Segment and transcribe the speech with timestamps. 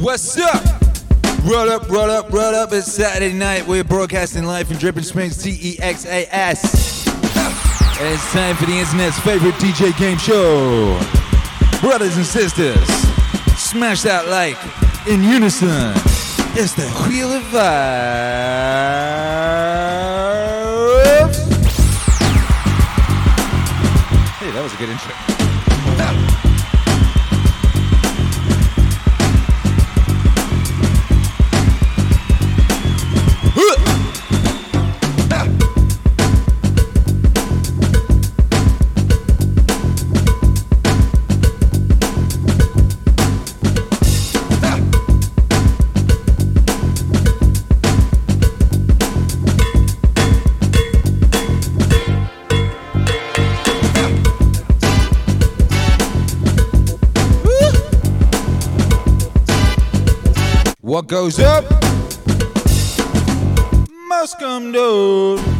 [0.00, 0.62] What's up?
[1.42, 2.72] Roll up, roll up, roll up.
[2.72, 3.66] It's Saturday night.
[3.66, 7.04] We're broadcasting live from Dripping Springs, T E X A S.
[7.98, 10.96] And it's time for the internet's favorite DJ game show.
[11.80, 12.88] Brothers and sisters,
[13.58, 14.56] smash that like
[15.08, 15.92] in unison.
[16.54, 17.58] It's the Wheel of Vibes.
[24.38, 25.12] Hey, that was a good intro.
[60.98, 61.64] What goes up
[64.08, 65.57] must come down.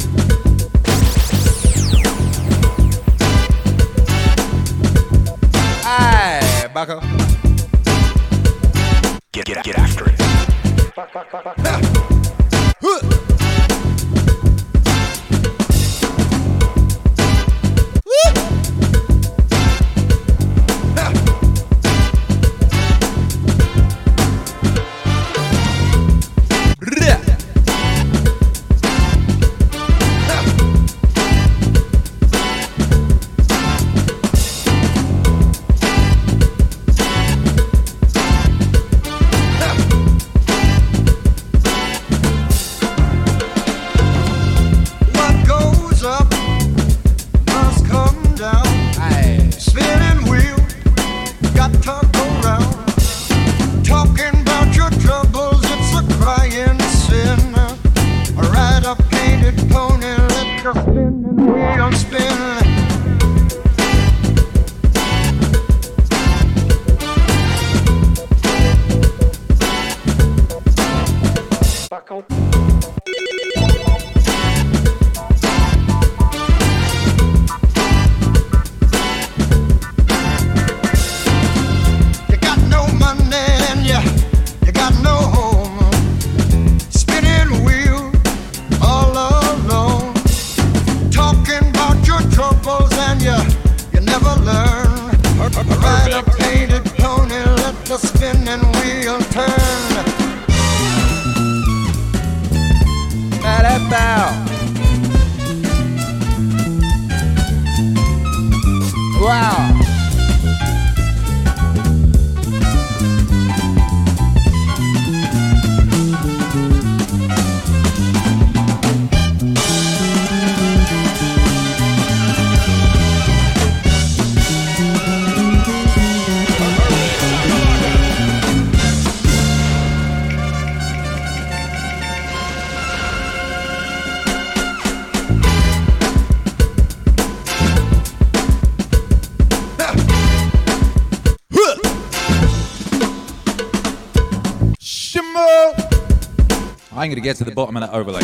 [147.19, 148.23] Gonna get to the bottom of that overlay.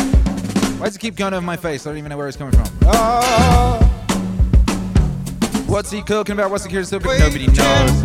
[0.79, 1.85] Why does it keep going over my face?
[1.85, 2.65] I don't even know where it's coming from.
[2.83, 3.77] Ah.
[5.67, 6.49] What's he cooking about?
[6.49, 7.19] What's he curious about?
[7.19, 8.03] Nobody knows.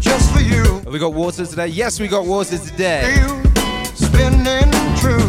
[0.00, 1.68] Just for you, Have we got water today?
[1.68, 3.14] Yes, we got water today.
[3.94, 5.28] spinning true.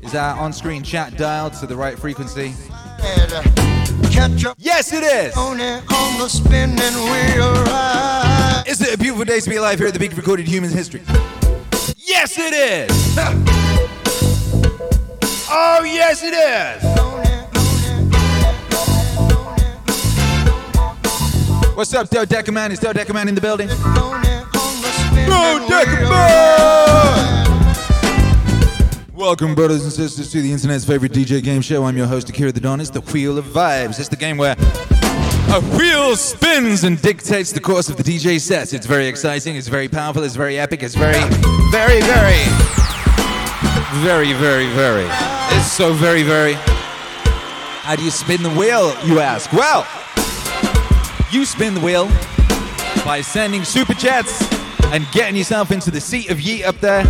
[0.00, 2.54] Is our on-screen chat dialed to the right frequency?
[4.46, 4.56] up.
[4.56, 5.36] Yes, it is.
[5.36, 7.52] On the spinning wheel.
[8.66, 11.02] Is it a beautiful day to be alive here at the Big Recorded Human History?
[12.28, 13.18] Yes, it is.
[15.50, 16.84] Oh, yes, it is.
[21.74, 22.70] What's up, Dodeca Man?
[22.70, 23.68] Is Dodeca Man in the building?
[25.26, 27.38] Dodeca Man!
[29.14, 31.86] Welcome, brothers and sisters, to the internet's favorite DJ game show.
[31.86, 32.78] I'm your host, Akira the Don.
[32.78, 33.98] It's the Wheel of Vibes.
[33.98, 34.54] It's the game where
[35.50, 38.72] a wheel spins and dictates the course of the DJ sets.
[38.72, 41.20] It's very exciting, it's very powerful, it's very epic, it's very,
[41.70, 42.44] very, very,
[44.02, 45.06] very, very, very.
[45.56, 46.54] It's so very, very.
[46.54, 49.52] How do you spin the wheel, you ask?
[49.52, 49.86] Well,
[51.32, 52.06] you spin the wheel
[53.04, 54.42] by sending super chats
[54.92, 57.04] and getting yourself into the seat of Yeet up there.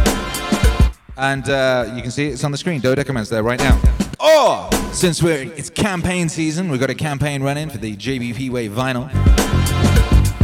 [1.16, 2.80] And uh, you can see it's on the screen.
[2.80, 3.97] Dodecaman's there right now.
[4.20, 8.72] Or, since we're it's campaign season, we've got a campaign running for the JBP Wave
[8.72, 9.08] vinyl.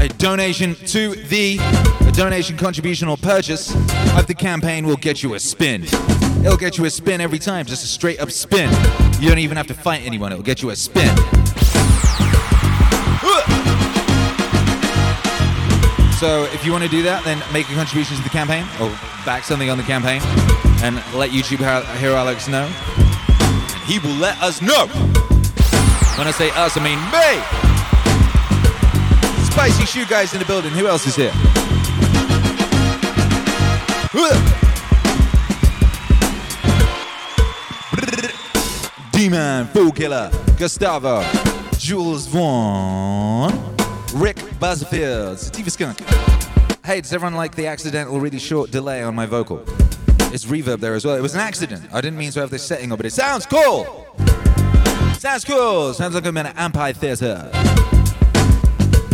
[0.00, 1.58] A donation to the
[2.06, 3.74] a donation, contribution, or purchase
[4.16, 5.82] of the campaign will get you a spin.
[6.44, 8.70] It'll get you a spin every time, just a straight up spin.
[9.20, 11.16] You don't even have to fight anyone, it'll get you a spin.
[16.20, 18.88] So if you want to do that, then make a contribution to the campaign or
[19.26, 20.22] back something on the campaign
[20.82, 21.58] and let YouTube
[21.98, 22.70] Hero Alex know.
[23.86, 24.86] He will let us know.
[26.16, 27.42] When I say us, I mean me.
[29.50, 30.70] Spicy shoe guys in the building.
[30.72, 31.32] Who else is here?
[39.12, 41.22] D-Man, Fool Killer, Gustavo,
[41.78, 43.52] Jules Vaughn.
[44.14, 45.98] Rick Buzzfield, Sativa Skunk.
[46.84, 49.64] Hey, does everyone like the accidental, really short delay on my vocal?
[50.34, 51.14] It's reverb there as well.
[51.14, 51.86] It was an accident.
[51.92, 54.04] I didn't mean to have this setting up, but it sounds cool.
[55.16, 55.94] Sounds cool.
[55.94, 57.48] Sounds like I'm in an amphitheater.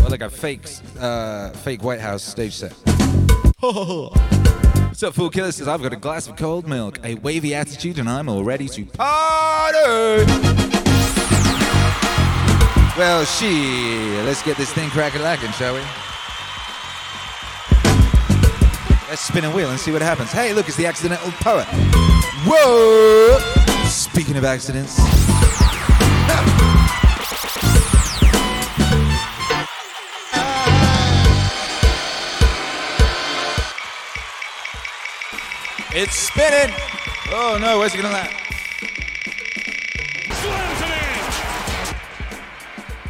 [0.02, 0.67] Or like a fake,
[0.99, 2.72] uh, fake White House stage set.
[3.61, 5.52] What's up, Fool Killer?
[5.52, 8.66] Says I've got a glass of cold milk, a wavy attitude, and I'm all ready
[8.70, 10.25] to party.
[12.96, 14.23] Well, she.
[14.25, 15.82] Let's get this thing cracking lacking, shall we?
[19.10, 20.30] Let's spin a wheel and see what happens.
[20.30, 21.66] Hey, look, it's the accidental poet.
[22.46, 23.40] Whoa!
[23.88, 24.96] Speaking of accidents.
[35.92, 36.72] It's spinning!
[37.32, 38.32] Oh no, where's it gonna land?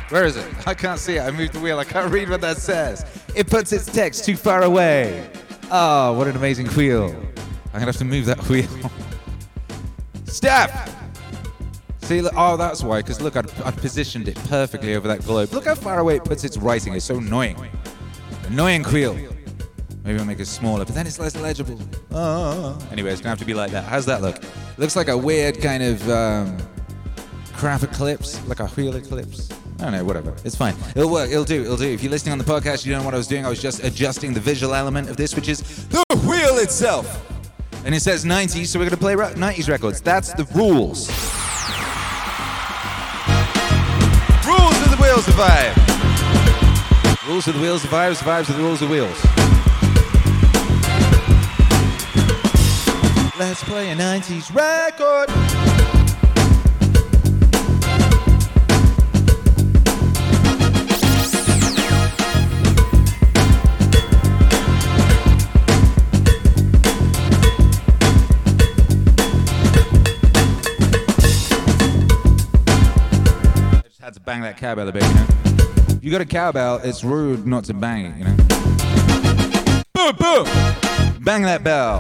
[0.09, 0.67] Where is it?
[0.67, 1.21] I can't see it.
[1.21, 1.79] I moved the wheel.
[1.79, 3.05] I can't read what that says.
[3.37, 5.29] It puts its text too far away.
[5.71, 7.07] Oh, what an amazing wheel.
[7.67, 8.69] I'm gonna have to move that wheel.
[10.25, 10.97] Steph!
[12.03, 13.47] See, look, oh, that's why, because look, I'd,
[13.77, 15.53] positioned it perfectly over that globe.
[15.53, 16.95] Look how far away it puts its writing.
[16.95, 17.57] It's so annoying.
[18.49, 19.15] Annoying wheel.
[20.03, 21.79] Maybe I'll make it smaller, but then it's less legible.
[22.11, 22.77] Oh.
[22.91, 23.85] Anyway, it's gonna have to be like that.
[23.85, 24.43] How's that look?
[24.77, 26.59] Looks like a weird kind of um,
[27.53, 29.49] crap eclipse, like a wheel eclipse.
[29.81, 30.35] I don't know, whatever.
[30.45, 30.75] It's fine.
[30.95, 31.31] It'll work.
[31.31, 31.63] It'll do.
[31.63, 31.89] It'll do.
[31.89, 33.47] If you're listening on the podcast, you know what I was doing.
[33.47, 37.27] I was just adjusting the visual element of this, which is the wheel itself.
[37.87, 40.03] And it says 90s, so we're going to play 90s records.
[40.03, 41.09] That's the rules.
[44.47, 45.75] Rules of the wheel survive.
[47.27, 49.25] Rules of the wheel survive, survives of the rules of wheels.
[53.39, 55.80] Let's play a 90s record.
[74.25, 75.27] Bang that cowbell a bit, you know.
[75.89, 78.37] If you got a cowbell, it's rude not to bang it, you know.
[79.95, 80.45] Boom, boom!
[81.23, 81.99] Bang that bell.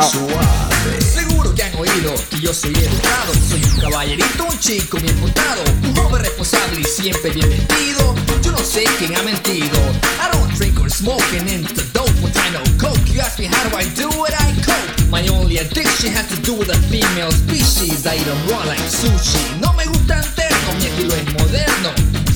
[0.00, 3.32] Seguro que han oído que yo soy educado.
[3.48, 5.62] Soy un caballerito, un chico bien montado.
[5.82, 8.14] Un joven responsable y siempre bien vestido.
[8.42, 9.76] Yo no sé quién ha mentido.
[10.20, 12.08] I don't drink or smoke and into the dope.
[12.22, 13.12] But I know coke.
[13.12, 15.10] You ask me how do I do it, I cope.
[15.10, 18.06] My only addiction has to do with the female species.
[18.06, 19.60] I eat them raw like sushi.
[19.60, 22.27] No me gusta entero, mi estilo es moderno.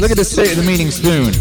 [0.00, 1.32] Look at the state of the meaning spoon.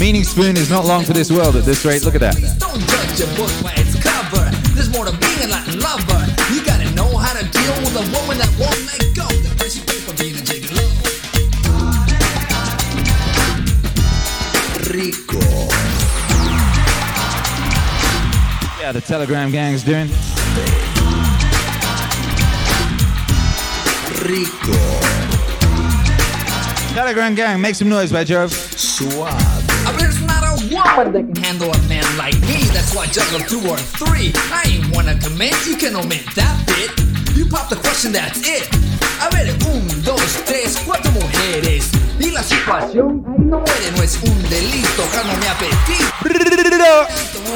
[0.00, 2.02] Meaning spoon is not long for this world at this rate.
[2.04, 2.34] Look at that.
[2.58, 4.48] Don't judge a book by its cover.
[4.74, 6.24] There's more to being a Latin lover.
[6.52, 9.28] You gotta know how to deal with a woman that won't let go.
[9.28, 10.84] The price you pay for being a gigolo.
[14.88, 15.40] Rico.
[18.80, 20.08] Yeah, the Telegram gang's doing.
[24.24, 25.13] Rico.
[26.94, 28.52] Telegram gang, make some noise, by Jove.
[28.52, 29.26] Suave.
[29.26, 32.62] I there's not a woman that can handle a man like me.
[32.70, 34.30] That's why juggle two or three.
[34.54, 36.94] I ain't wanna commit, you can omit that bit.
[37.36, 38.70] You pop the question, that's it.
[39.18, 41.90] A ver, un, dos, tres, cuatro mujeres.
[42.20, 45.02] Y la situación no muere, no es un delito.
[45.10, 46.14] calmo mi apetito.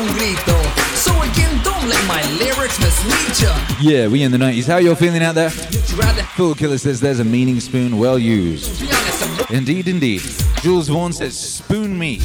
[0.00, 0.58] Un grito.
[0.96, 3.54] So again, don't let my lyrics mislead ya.
[3.80, 4.66] Yeah, we in the 90s.
[4.66, 5.50] How y'all feeling out there?
[5.70, 8.82] You Fool Killer says there's a meaning spoon well used.
[9.18, 10.22] Be honest, I'm Indeed, indeed.
[10.62, 12.20] Jules Vaughn says spoon me.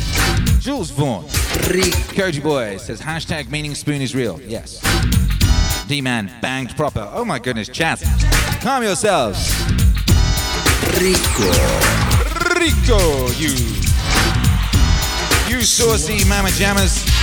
[0.60, 1.24] Jules Vaughn.
[1.26, 4.40] Koji Boy says hashtag meaning spoon is real.
[4.42, 4.80] Yes.
[5.88, 7.10] D Man banged proper.
[7.14, 8.02] Oh my goodness, chat.
[8.62, 9.54] Calm yourselves.
[11.00, 11.52] Rico.
[12.60, 13.54] Rico, you.
[15.50, 17.23] You saucy mama jammers.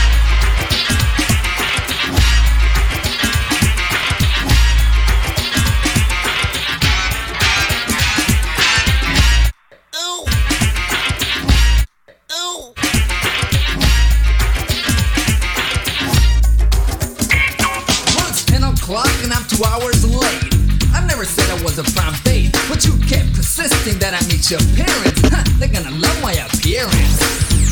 [24.00, 25.20] That I meet your parents.
[25.28, 27.20] Huh, they're gonna love my appearance.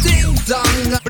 [0.04, 1.00] Ding dong.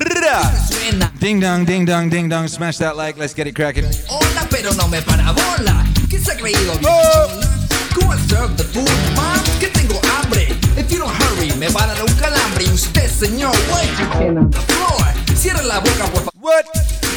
[0.70, 1.10] Suena.
[1.18, 2.48] Ding dong, ding dong, ding dong.
[2.48, 3.18] Smash that like.
[3.18, 3.84] Let's get it cracking.
[4.08, 5.84] Hola, pero no me parabola.
[6.08, 7.28] ¿Quién se ha creído bien Oh.
[7.28, 7.46] chola?
[7.94, 10.46] Go and serve the food, mom, que tengo hambre.
[10.76, 12.64] If you don't hurry, me va a dar un calambre.
[12.64, 15.04] Y usted, señor, wait on the floor.
[15.36, 16.32] Cierra la boca, por favor.
[16.40, 16.64] What?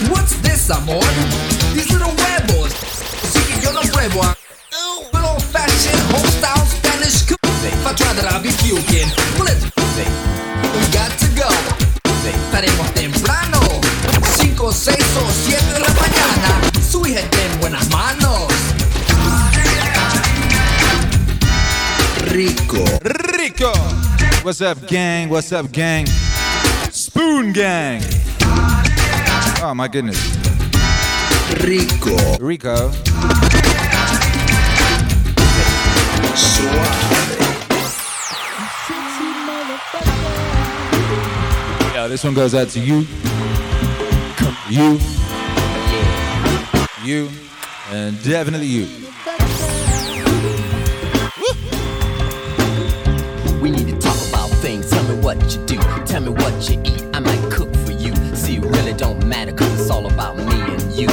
[0.09, 1.03] What's this, amor?
[1.73, 2.71] These little huevos.
[3.31, 4.21] Sí que yo no pruebo.
[5.11, 7.40] Good old fashioned, home style Spanish cooking.
[7.81, 9.09] If I try that, I'll be puking.
[9.41, 11.49] Well, let's We got to go.
[12.21, 13.57] Estaremos temprano.
[14.37, 16.61] 5, 6 o 7 de la mañana.
[16.79, 18.53] Su hija está en buenas manos.
[22.29, 22.85] Rico.
[23.01, 23.73] Rico.
[24.43, 25.31] What's up, gang?
[25.31, 26.05] What's up, gang?
[26.91, 28.03] Spoon Gang.
[29.63, 30.21] Oh my goodness.
[31.63, 32.37] Rico.
[32.39, 32.91] Rico.
[42.11, 43.07] This one goes out to you.
[44.69, 44.99] You.
[47.05, 47.29] You.
[47.89, 48.85] And definitely you.
[53.61, 54.89] We need to talk about things.
[54.89, 55.77] Tell me what you do.
[56.05, 57.05] Tell me what you eat.
[57.13, 58.13] I might cook for you.
[58.35, 61.07] See, it really don't matter, cause it's all about me and you.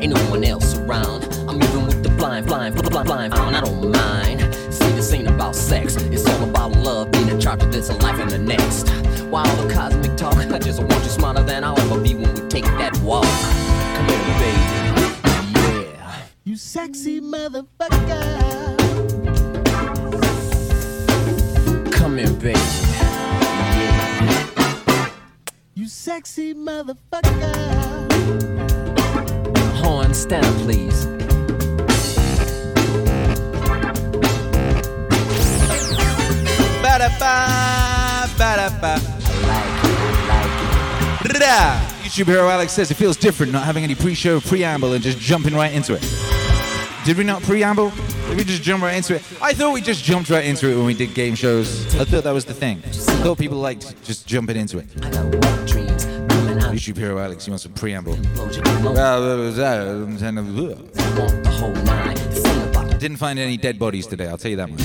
[0.00, 1.24] Ain't no one else around.
[1.46, 3.54] I'm even with the blind, blind, blind, blind, blind.
[3.54, 4.40] I don't mind.
[4.72, 5.96] See, this ain't about sex.
[5.96, 8.88] It's all about love, being in charge of this life and the next.
[9.32, 10.11] While the cosmic
[42.12, 45.54] YouTube hero Alex says it feels different not having any pre-show preamble and just jumping
[45.54, 46.02] right into it.
[47.06, 47.88] Did we not preamble?
[48.28, 49.22] Did we just jump right into it?
[49.40, 51.86] I thought we just jumped right into it when we did game shows.
[51.94, 52.82] I thought that was the thing.
[52.84, 52.90] I
[53.22, 54.88] thought people liked just jumping into it.
[55.02, 56.74] I got wet dreams coming out.
[56.74, 58.14] YouTube hero Alex, you want some preamble?
[58.34, 58.92] Blows your blow.
[58.92, 60.20] Well, what was that?
[60.20, 60.78] Kind of, ugh.
[61.18, 62.16] want the whole nine.
[62.30, 64.82] Sing about the Didn't find any dead bodies today, I'll tell you that much.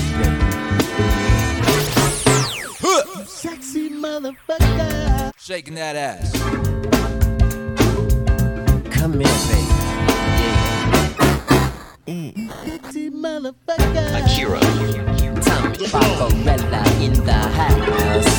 [3.28, 5.30] Sexy motherfucker.
[5.36, 6.57] Shaking that ass.
[8.98, 9.68] Come here, baby.
[12.08, 12.32] Eh.
[13.10, 14.08] Motherfucker.
[14.18, 14.60] Akira.
[15.42, 18.32] Tommy Barbarella in the house.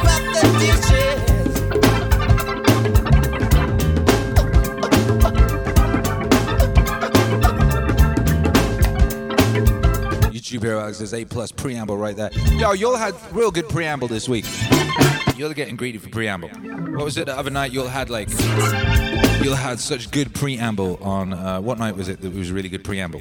[0.00, 1.17] Drop the dishes.
[10.50, 12.32] Hero Alex says A plus preamble right there.
[12.52, 14.46] Yo, y'all had real good preamble this week.
[15.36, 16.48] You're getting greedy for preamble.
[16.48, 17.70] What was it the other night?
[17.70, 18.30] You'll had like
[19.42, 22.82] you'll had such good preamble on uh, what night was it that was really good
[22.82, 23.20] preamble?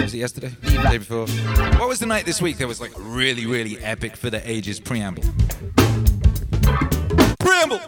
[0.00, 0.50] Was it yesterday?
[0.62, 1.26] The day before?
[1.78, 4.80] What was the night this week that was like really, really epic for the ages
[4.80, 5.22] preamble?
[7.38, 7.80] Preamble!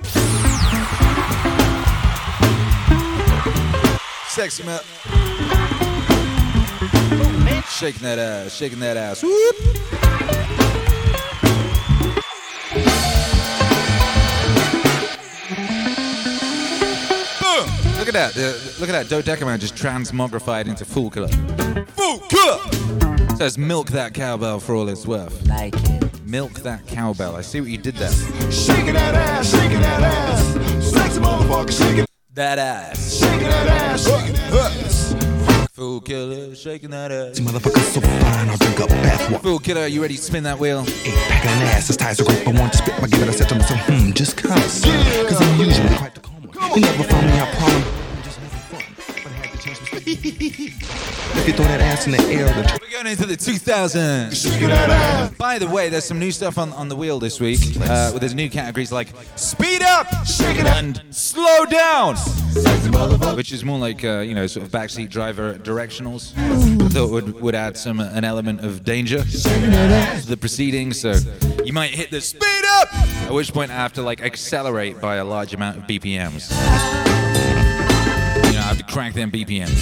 [4.29, 4.81] Sexy man.
[7.71, 9.23] Shaking that ass, shaking that ass.
[9.23, 9.57] Whoop.
[17.99, 18.37] Look at that.
[18.37, 19.25] Uh, look at that.
[19.25, 21.29] Dodecaman just transmogrified into Fool Killer.
[21.29, 23.37] Fool Killer!
[23.37, 25.47] Says milk that cowbell for all it's worth.
[25.47, 26.21] Like it.
[26.25, 27.37] Milk that cowbell.
[27.37, 28.11] I see what you did there.
[28.51, 30.91] Shaking that ass, shaking that ass.
[30.91, 33.19] Sexy motherfucker, shaking, That ass.
[33.19, 35.10] shaking that ass, shaking that ass.
[35.81, 37.41] Fool killer, shaking that ass.
[37.41, 39.41] Motherfucker so fine, I'll drink up bathwater.
[39.41, 40.81] Fool killer, you ready to spin that wheel?
[40.83, 42.47] Eight pack of an ass, as as a grape.
[42.47, 43.81] I want to spit my give it a set to myself.
[43.87, 45.27] Hmm, just kinda son.
[45.27, 46.77] Cause I'm usually quite the calm one.
[46.77, 48.00] You never found me out problem.
[50.07, 55.39] If you throw that ass in the air, the We're going into the 2000s.
[55.39, 57.61] By the way, there's some new stuff on, on the wheel this week.
[57.81, 60.07] Uh, there's new categories like speed up
[60.67, 62.17] and slow down,
[63.37, 66.33] which is more like uh, you know sort of backseat driver directionals.
[66.37, 71.01] I thought would would add some an element of danger to the proceedings.
[71.01, 71.15] So
[71.65, 75.17] you might hit the speed up, at which point I have to like accelerate by
[75.17, 77.10] a large amount of BPMs.
[78.71, 79.75] Have to crank them BPMs.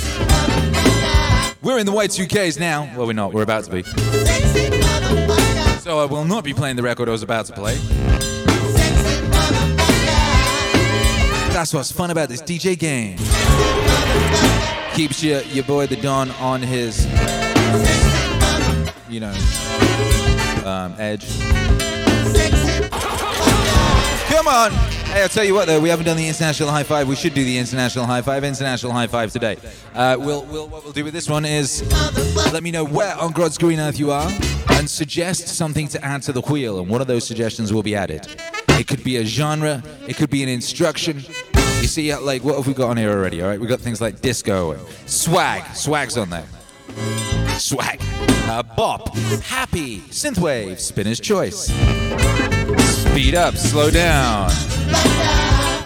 [1.61, 2.91] We're in the Y2Ks now.
[2.97, 3.35] Well, we're not.
[3.35, 3.83] We're about to be.
[5.83, 7.75] So I will not be playing the record I was about to play.
[11.53, 13.19] That's what's fun about this DJ game.
[14.95, 17.05] Keeps your, your boy the Don on his,
[19.11, 19.35] you know,
[20.65, 21.27] um, edge.
[24.31, 24.98] Come on!
[25.11, 27.09] Hey, I'll tell you what though, we haven't done the international high five.
[27.09, 28.45] We should do the international high five.
[28.45, 29.57] International high five today.
[29.95, 31.83] Uh, we'll, we'll, what we'll do with this one is
[32.53, 34.31] let me know where on God's green earth you are
[34.73, 36.79] and suggest something to add to the wheel.
[36.79, 38.27] And one of those suggestions will be added.
[38.71, 39.83] It could be a genre.
[40.07, 41.25] It could be an instruction.
[41.57, 43.41] You see, like, what have we got on here already?
[43.41, 45.65] All right, we've got things like disco and swag.
[45.75, 46.47] Swag's on there.
[47.59, 47.99] Swag.
[48.47, 49.17] Uh, bop.
[49.43, 50.01] Happy.
[50.01, 50.79] Synthwave.
[50.79, 51.71] Spinner's choice.
[53.01, 53.57] Speed up.
[53.57, 54.51] Slow down.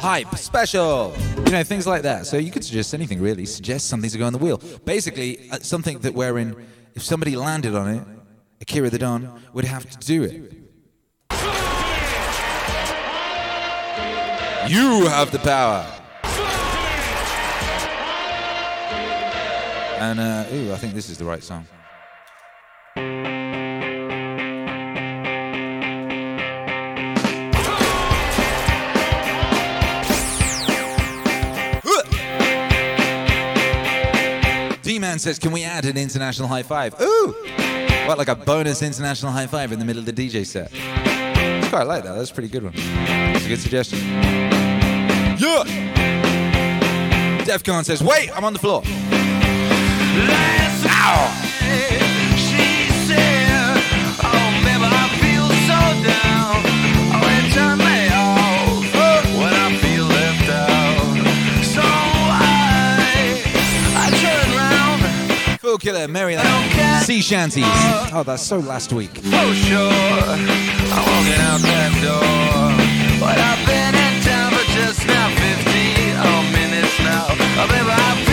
[0.01, 0.35] Hype.
[0.37, 1.15] Special.
[1.45, 2.27] You know, things like that.
[2.27, 3.47] So you could suggest anything, really.
[3.47, 4.61] Suggest something to go on the wheel.
[4.85, 6.57] Basically, uh, something that wherein,
[6.95, 8.03] if somebody landed on it,
[8.61, 10.53] Akira the Don would have to do it.
[14.69, 15.85] You have the power.
[19.99, 21.67] And, uh, ooh, I think this is the right song.
[35.13, 36.99] D-Man says, can we add an international high five?
[36.99, 37.35] Ooh!
[38.07, 40.73] What, like a bonus international high five in the middle of the DJ set?
[40.73, 42.15] I quite like that.
[42.15, 42.73] That's a pretty good one.
[42.73, 43.99] That's a good suggestion.
[45.37, 45.65] Yeah!
[47.45, 48.83] Defcon says, wait, I'm on the floor.
[50.87, 52.32] Ow!
[65.79, 66.49] Killer, Maryland,
[67.05, 67.65] Sea Shanties.
[68.13, 69.11] Oh, that's so last week.
[69.11, 73.19] For sure, I'm walking out that door.
[73.21, 77.27] But I've been in town for just now 15 oh, minutes now.
[77.29, 78.32] Oh, baby,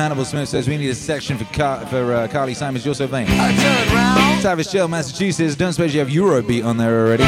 [0.00, 2.86] Hannibal Smith says we need a section for Car- for uh, Carly Simons.
[2.86, 3.26] You're so vain.
[3.26, 3.36] Turn
[3.94, 4.90] round.
[4.90, 5.54] Massachusetts.
[5.54, 7.24] Don't suppose you have Eurobeat on there already.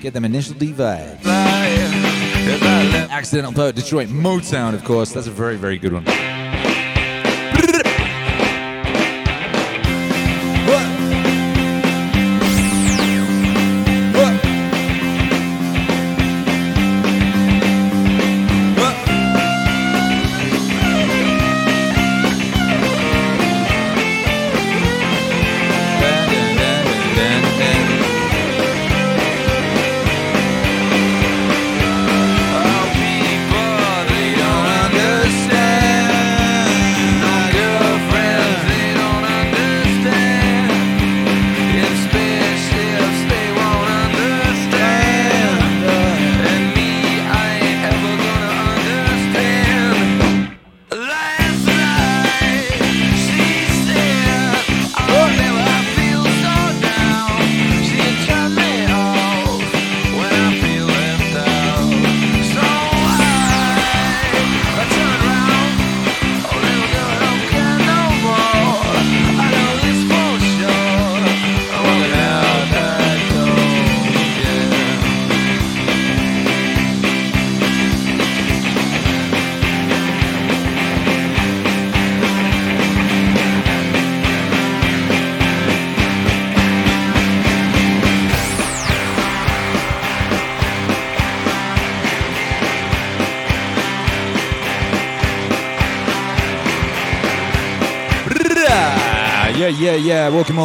[0.00, 1.20] Get them initial D vibes.
[1.22, 5.12] If I left Accidental Poet, Detroit, Motown, of course.
[5.12, 6.04] That's a very, very good one.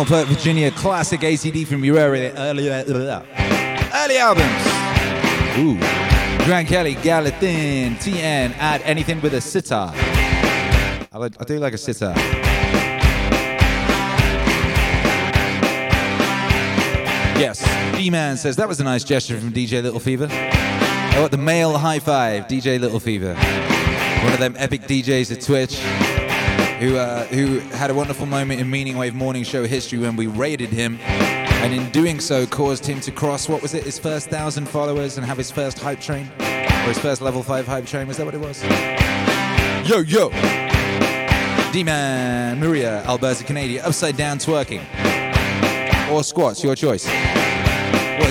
[0.10, 0.72] Walking Virginia.
[0.72, 4.46] Classic ACD from your early, early, early albums.
[5.58, 5.78] Ooh.
[6.46, 8.56] Grand Kelly, Gallatin, TN.
[8.58, 9.92] Add anything with a sitar.
[9.96, 12.14] I, like, I do like a sitar.
[17.38, 17.64] Yes.
[17.96, 20.28] D-Man says that was a nice gesture from DJ Little Fever.
[20.30, 23.34] I want the male high five, DJ Little Fever.
[23.34, 25.80] One of them epic DJs at Twitch
[26.80, 30.28] who uh, who had a wonderful moment in Meaning Wave Morning Show history when we
[30.28, 34.30] raided him, and in doing so caused him to cross what was it, his first
[34.30, 38.08] thousand followers and have his first hype train, or his first level five hype train.
[38.08, 38.64] Was that what it was?
[39.90, 40.30] Yo yo.
[41.72, 44.82] D-Man, Maria, Alberta, Canada, upside down twerking,
[46.10, 47.06] or squats, your choice.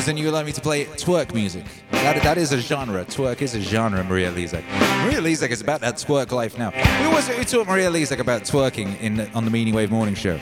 [0.04, 1.64] Is then you like me to play twerk music?
[2.05, 3.07] That, that is a genre.
[3.07, 4.62] Twerk is a genre, Maria Lezak.
[5.07, 6.71] Maria Lezak is about that twerk life now.
[6.71, 10.14] Who was it who taught Maria Lezak about twerking in on the Meaning Wave Morning
[10.14, 10.37] Show?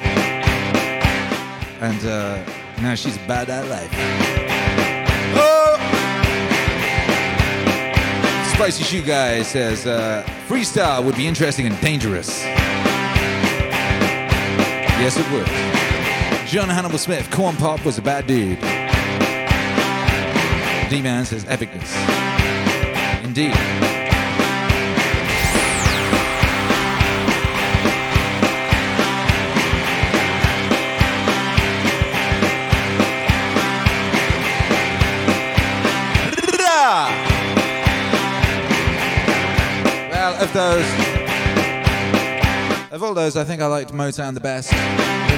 [1.81, 2.45] And uh,
[2.83, 3.89] now she's about that life.
[5.37, 5.79] Oh!
[8.57, 12.43] Spicy Shoe Guy says, uh, freestyle would be interesting and dangerous.
[14.99, 15.47] Yes, it would.
[16.49, 18.59] John Hannibal Smith, Corn Pop was a bad dude.
[20.93, 21.89] D-Man epicness.
[23.25, 23.55] Indeed.
[40.11, 40.85] Well, of those,
[42.93, 44.71] of all those, I think I liked Motown the best.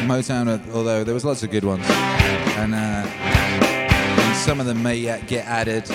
[0.05, 3.24] Motown, although there was lots of good ones, and, uh,
[4.45, 5.91] some of them may yet get added.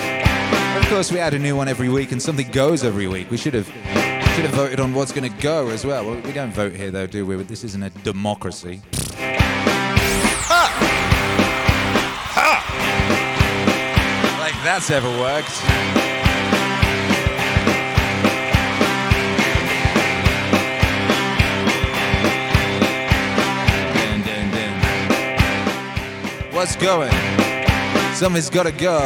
[0.76, 3.30] Of course, we add a new one every week, and something goes every week.
[3.30, 3.66] We should have
[4.34, 6.04] should have voted on what's going to go as well.
[6.04, 6.20] well.
[6.20, 7.36] We don't vote here, though, do we?
[7.44, 8.82] This isn't a democracy.
[10.48, 10.66] Ha!
[12.34, 12.56] Ha!
[14.40, 15.48] Like that's ever worked.
[26.52, 27.49] What's going?
[28.20, 28.98] Something's gotta go.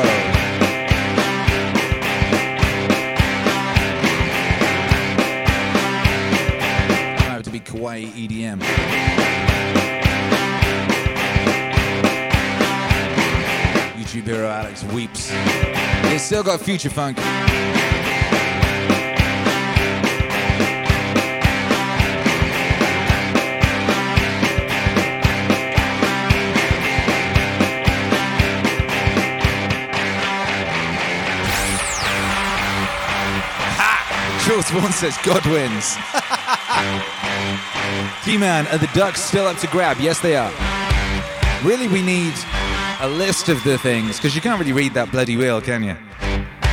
[7.64, 8.60] Kawaii EDM.
[13.94, 15.30] YouTube hero Alex weeps.
[16.10, 17.16] He's still got future funk.
[34.54, 35.96] Jules Vaughn says God wins.
[38.24, 39.96] T-Man, are the Ducks still up to grab?
[39.98, 40.52] Yes, they are.
[41.64, 42.32] Really, we need
[43.00, 45.96] a list of the things, because you can't really read that bloody wheel, can you?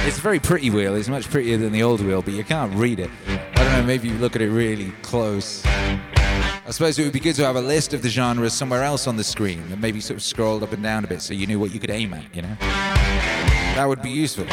[0.06, 0.94] It's a very pretty wheel.
[0.94, 3.10] It's much prettier than the old wheel, but you can't read it.
[3.28, 5.66] I don't know, maybe you look at it really close.
[5.66, 9.08] I suppose it would be good to have a list of the genres somewhere else
[9.08, 11.48] on the screen and maybe sort of scrolled up and down a bit so you
[11.48, 12.56] knew what you could aim at, you know?
[12.60, 14.46] That would be useful.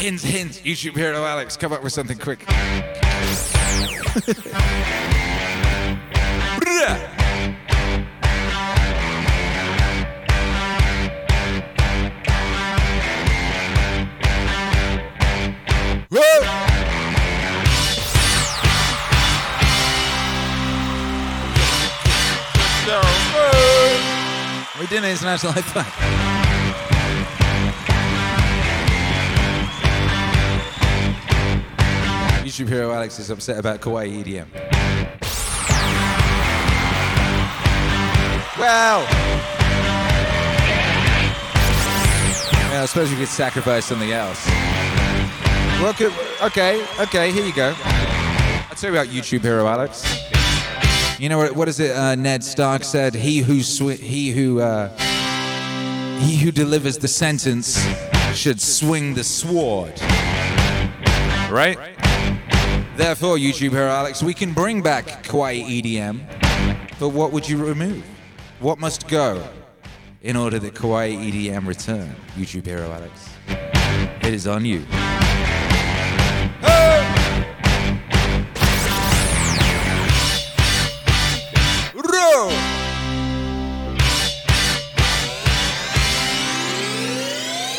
[0.00, 0.60] Hints, hints.
[0.60, 2.42] YouTube hero Alex, come up with something quick.
[16.08, 16.40] Whoa!
[24.80, 26.39] We did an international high five.
[32.60, 34.46] YouTube hero Alex is upset about kawaii EDM.
[38.58, 39.00] Well,
[42.70, 44.46] yeah, I suppose we could sacrifice something else.
[45.80, 47.74] Well, could, okay, okay, here you go.
[47.78, 50.04] I'll tell you about YouTube hero Alex.
[51.18, 51.56] You know what?
[51.56, 51.96] What is it?
[51.96, 53.54] Uh, Ned Stark said, "He who
[53.88, 54.88] he who uh,
[56.18, 57.82] he who delivers the sentence
[58.34, 59.98] should swing the sword."
[61.50, 61.99] Right?
[63.00, 66.20] Therefore, YouTube hero Alex, we can bring back kawaii EDM,
[66.98, 68.04] but what would you remove?
[68.58, 69.42] What must go
[70.20, 72.14] in order that kawaii EDM return?
[72.36, 73.30] YouTube hero Alex,
[74.20, 74.84] it is on you.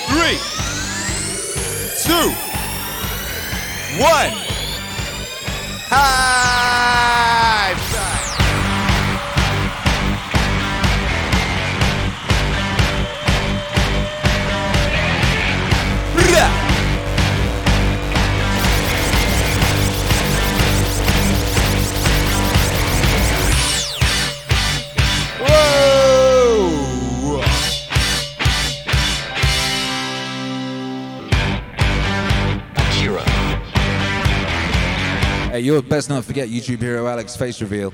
[0.09, 0.39] Three,
[2.07, 2.31] two,
[4.01, 4.50] one.
[5.91, 6.50] High
[35.51, 37.89] Hey, you'll best not forget YouTube hero Alex face reveal.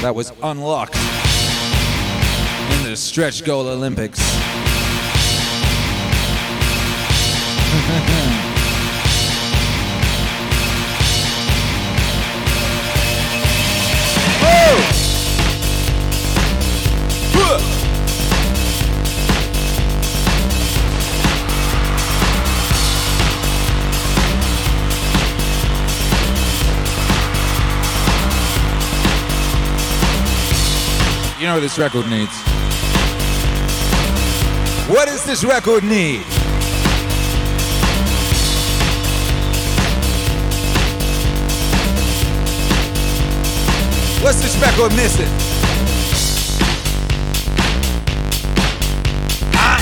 [0.00, 0.94] That was unlocked
[2.72, 4.18] in the stretch goal Olympics.
[31.48, 32.42] Know what this record needs?
[34.86, 36.20] What does this record need?
[44.22, 45.26] What's this record missing?
[49.54, 49.80] Ah.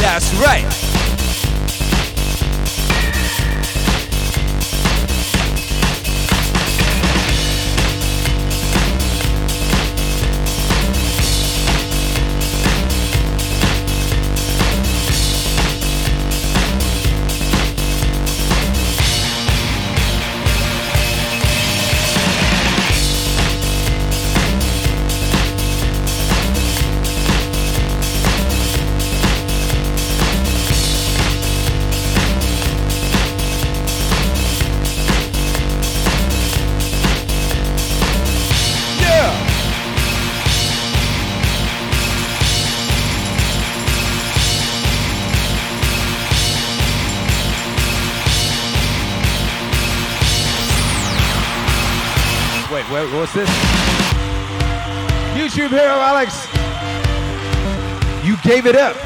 [0.00, 0.83] That's right.
[53.12, 53.48] What's this?
[55.34, 56.46] YouTube hero Alex.
[58.24, 58.96] You gave it up.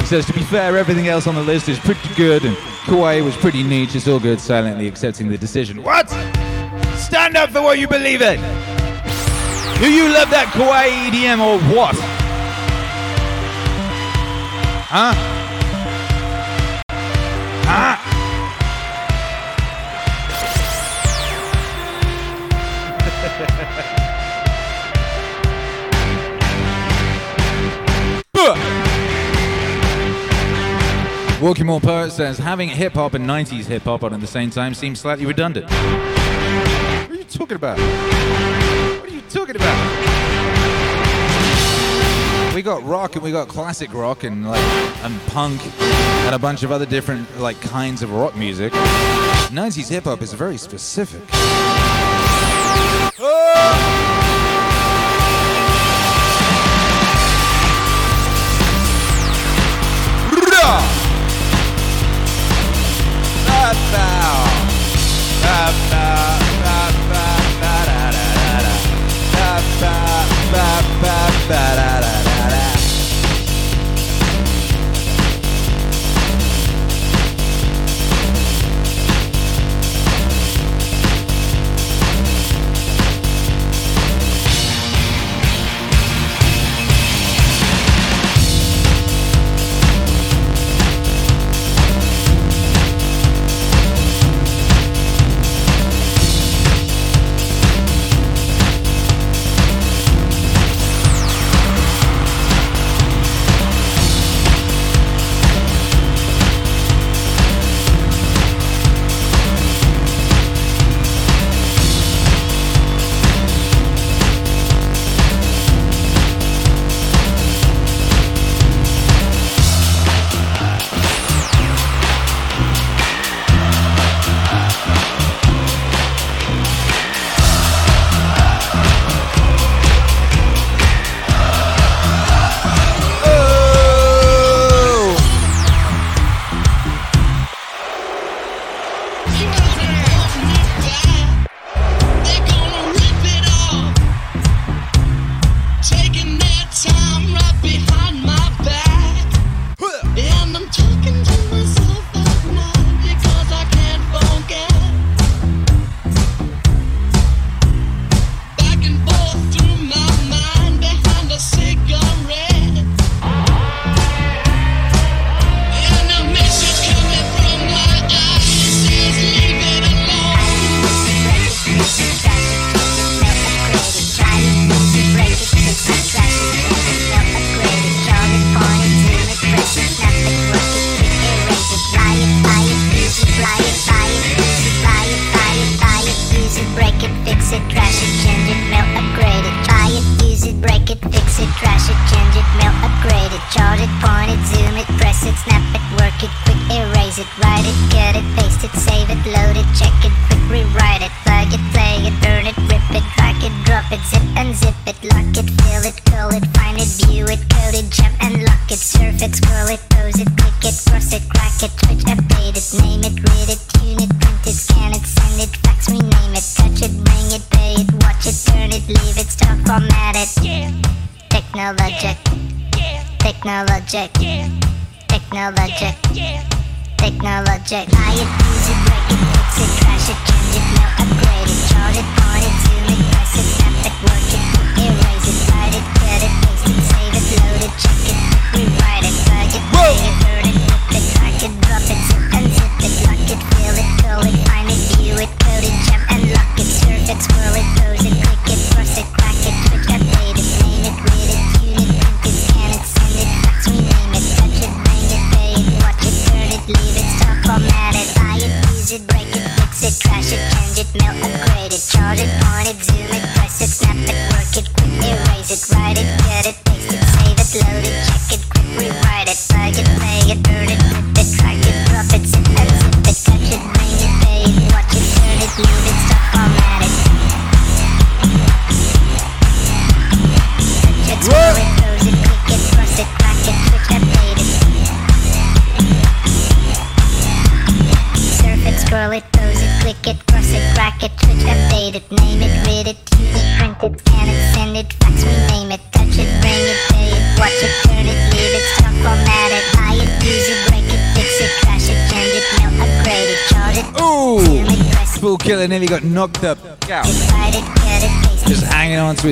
[0.00, 3.24] He says, to be fair, everything else on the list is pretty good, and Kawaii
[3.24, 3.94] was pretty neat.
[3.94, 5.82] It's all good, silently accepting the decision.
[5.82, 6.10] What?
[6.96, 8.36] Stand up for what you believe in.
[9.80, 11.96] Do you love that kawaii EDM or what?
[14.88, 15.35] Huh?
[31.46, 34.50] Walking More Poet says having hip hop and 90s hip hop on at the same
[34.50, 35.70] time seems slightly redundant.
[35.70, 37.78] What are you talking about?
[37.78, 39.76] What are you talking about?
[42.52, 44.60] We got rock and we got classic rock and like
[45.04, 48.72] and punk and a bunch of other different like kinds of rock music.
[48.72, 51.22] 90s hip hop is very specific.
[53.18, 54.25] erase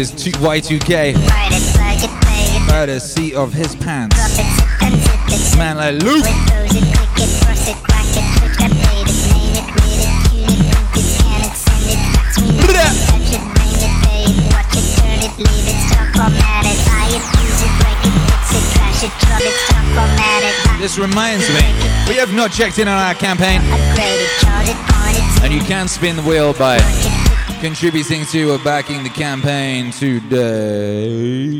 [0.05, 1.15] is two, Y2K.
[2.69, 4.17] By the seat of his pants.
[5.57, 6.25] Man like Luke.
[20.81, 21.63] This reminds me,
[22.09, 23.63] we have not checked in on our campaign.
[25.43, 26.79] And you can spin the wheel by
[27.61, 31.54] contributing to or backing the campaign today.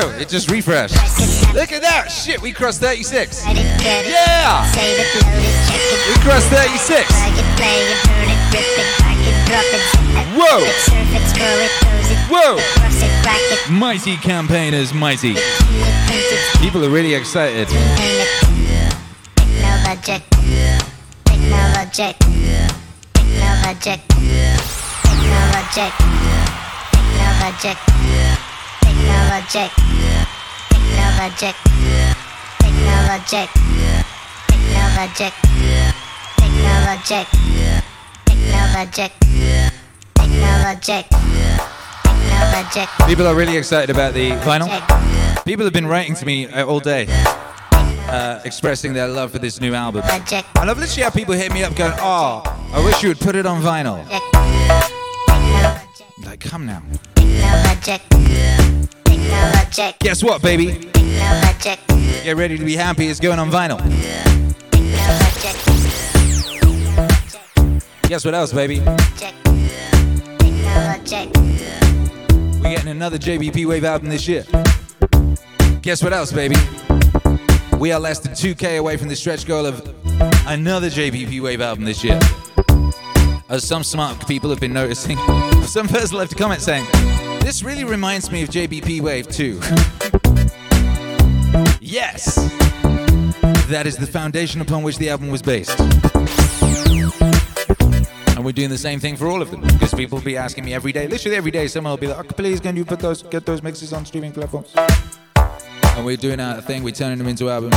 [0.00, 0.08] do?
[0.18, 0.94] It just refreshed.
[1.54, 2.10] Look at that.
[2.10, 3.44] Shit, we crossed 36.
[3.46, 4.64] Yeah.
[6.08, 7.08] We crossed 36.
[10.36, 10.64] Whoa.
[12.30, 12.58] Whoa.
[13.72, 15.34] Mighty campaigners, mighty.
[16.60, 17.68] People are really excited.
[19.34, 20.22] Technologic.
[21.24, 22.16] Technologic.
[23.14, 24.00] Technologic.
[26.92, 28.39] Technologic.
[28.90, 29.70] Technologic.
[30.68, 31.54] Technologic.
[32.58, 33.48] Technologic.
[34.48, 35.32] Technologic.
[36.36, 37.26] Technologic.
[38.26, 39.12] Technologic.
[40.14, 41.06] Technologic.
[42.02, 42.88] Technologic.
[43.06, 44.68] People are really excited about the vinyl.
[45.44, 47.06] People have been writing to me uh, all day,
[48.08, 50.02] uh, expressing their love for this new album.
[50.04, 52.42] And I've literally had people hit me up going, oh,
[52.74, 54.04] I wish you would put it on vinyl.
[56.24, 56.82] Like, come now.
[57.50, 58.02] Technologic.
[59.04, 59.98] Technologic.
[59.98, 60.66] Guess what, baby?
[60.92, 61.80] Technologic.
[62.22, 63.08] Get ready to be happy.
[63.08, 63.80] It's going on vinyl.
[68.08, 68.80] Guess what else, baby?
[72.60, 74.44] We're getting another JBP Wave album this year.
[75.82, 76.56] Guess what else, baby?
[77.78, 79.82] We are less than 2K away from the stretch goal of
[80.46, 82.20] another JBP Wave album this year.
[83.50, 85.16] As some smart people have been noticing,
[85.64, 86.86] some person left a comment saying,
[87.40, 89.58] This really reminds me of JBP Wave 2.
[91.80, 92.36] yes!
[93.66, 95.76] That is the foundation upon which the album was based.
[98.36, 100.64] And we're doing the same thing for all of them because people will be asking
[100.64, 103.00] me every day, literally every day, someone will be like, oh, "Please, can you put
[103.00, 104.72] those, get those mixes on streaming platforms?"
[105.96, 106.84] And we're doing our thing.
[106.84, 107.76] We're turning them into albums.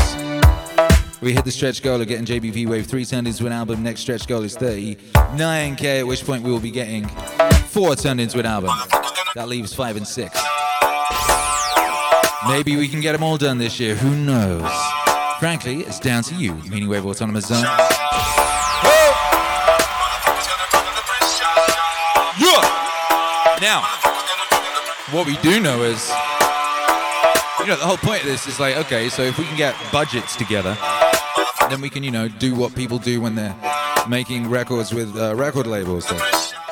[1.23, 3.81] We hit the stretch goal of getting JBP Wave 3 turned into an album.
[3.81, 7.07] Next stretch goal is 39k, at which point we will be getting
[7.69, 8.71] four turned into an album.
[9.33, 10.37] That leaves five and six.
[12.49, 13.95] Maybe we can get them all done this year.
[13.95, 14.69] Who knows?
[15.39, 17.63] Frankly, it's down to you, Meaning Wave Autonomous Zone.
[22.37, 22.61] Yeah.
[23.61, 23.81] Now,
[25.11, 26.11] what we do know is
[27.63, 29.73] You know, the whole point of this is like, okay, so if we can get
[29.89, 30.75] budgets together,
[31.73, 33.55] then we can, you know, do what people do when they're
[34.07, 36.05] making records with uh, record labels.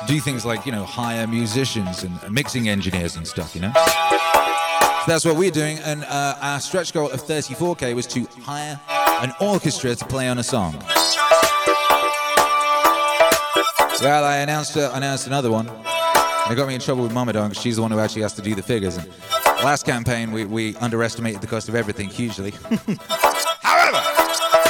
[0.06, 3.72] Do things like, you know, hire musicians and mixing engineers and stuff, you know?
[3.74, 8.78] So that's what we're doing, and uh, our stretch goal of 34k was to hire
[9.22, 10.74] an orchestra to play on a song.
[14.00, 15.66] Well, I announced uh, announced another one.
[15.66, 18.34] It got me in trouble with Mama Don because she's the one who actually has
[18.34, 18.98] to do the figures.
[18.98, 19.08] And
[19.64, 22.52] last campaign, we, we underestimated the cost of everything hugely.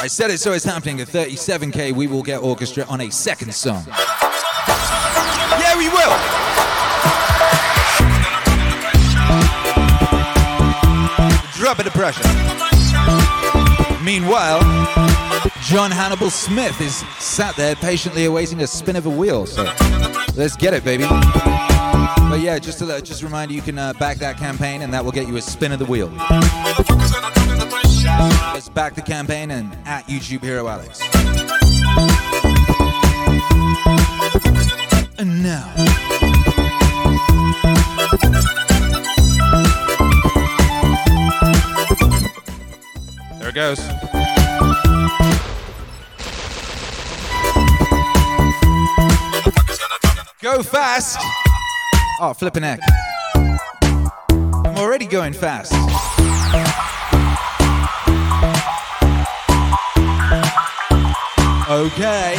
[0.03, 0.99] I said it, so it's happening.
[0.99, 3.85] At 37k, we will get orchestra on a second song.
[3.87, 6.11] Yeah, we will.
[11.55, 12.21] Drop it the pressure.
[14.03, 14.59] Meanwhile,
[15.61, 19.45] John Hannibal Smith is sat there patiently awaiting a spin of a wheel.
[19.45, 19.63] So
[20.35, 21.05] let's get it, baby.
[21.05, 25.05] But yeah, just to just remind you, you can uh, back that campaign, and that
[25.05, 26.11] will get you a spin of the wheel.
[28.53, 31.01] Let's back the campaign and at YouTube Hero Alex.
[35.17, 35.73] And now.
[43.39, 43.79] There it goes.
[50.41, 51.17] Go fast.
[52.19, 52.79] Oh, flipping heck.
[53.35, 55.73] I'm already going fast.
[61.69, 62.35] Okay.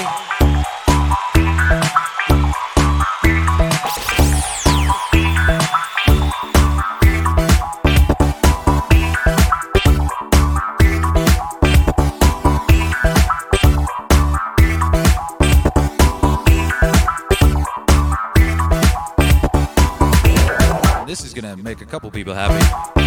[21.07, 23.04] This is gonna make a couple people happy.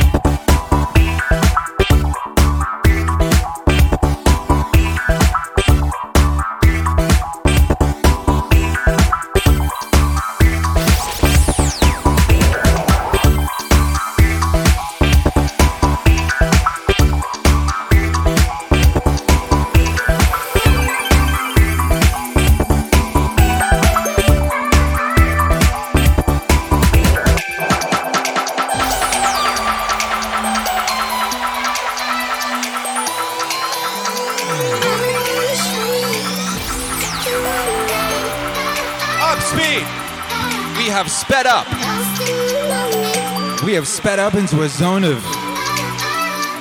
[43.87, 45.23] Sped up into a zone of.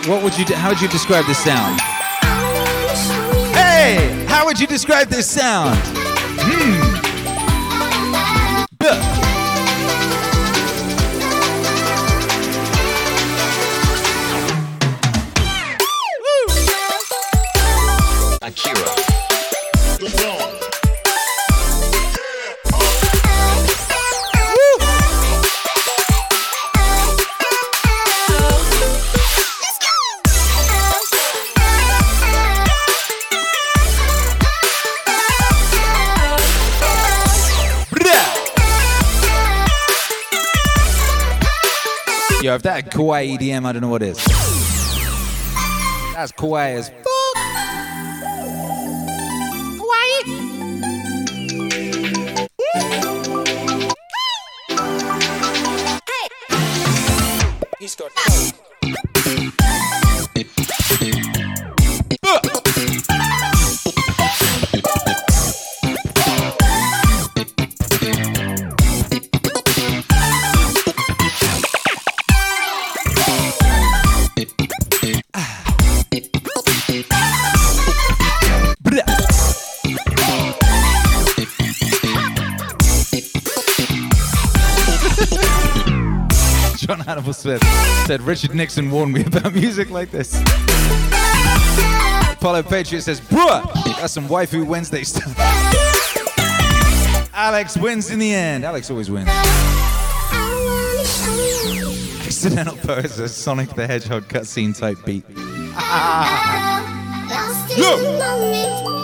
[0.07, 0.45] What would you?
[0.55, 1.81] How would you describe this sound?
[3.53, 5.77] Hey, how would you describe this sound?
[6.39, 6.86] Hmm.
[42.97, 44.17] Kawaii EDM, I don't know what is.
[46.15, 47.07] That's kawaii as fuck.
[57.97, 59.96] John Hannibal
[87.47, 87.63] Smith
[88.09, 90.35] said Richard Nixon warned me about music like this.
[92.33, 95.33] Apollo Patriot says, Bruh, that's some waifu Wednesday stuff.
[97.33, 98.65] Alex wins in the end.
[98.65, 99.29] Alex always wins.
[102.27, 105.23] Accidental pose, a Sonic the Hedgehog cutscene type beat.
[105.77, 106.83] Ah.
[107.69, 108.96] The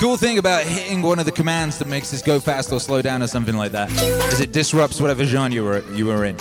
[0.00, 3.02] cool thing about hitting one of the commands that makes this go fast or slow
[3.02, 3.90] down or something like that
[4.32, 6.36] is it disrupts whatever genre you were, you were in.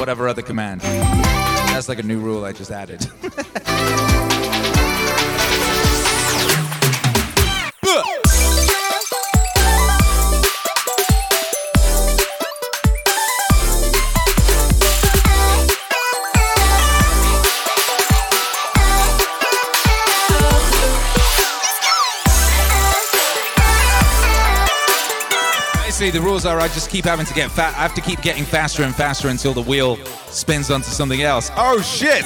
[0.00, 0.80] Whatever other command.
[0.80, 3.06] That's like a new rule I just added.
[26.10, 27.74] the rules are I just keep having to get fat.
[27.74, 29.96] I have to keep getting faster and faster until the wheel
[30.28, 31.50] spins onto something else.
[31.56, 32.24] Oh shit!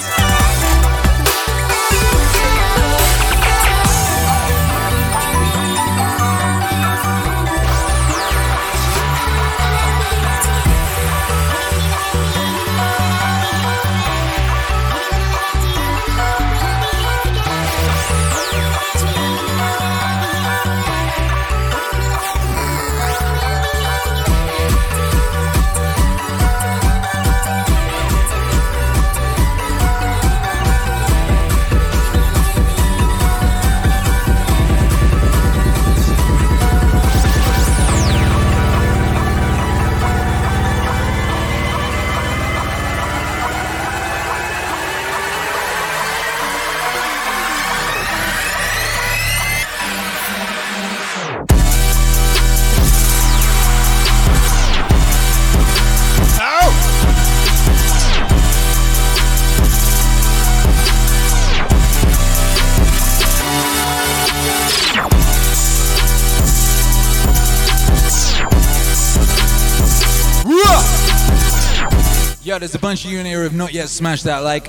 [72.61, 74.67] There's a bunch of you in here who have not yet smashed that like.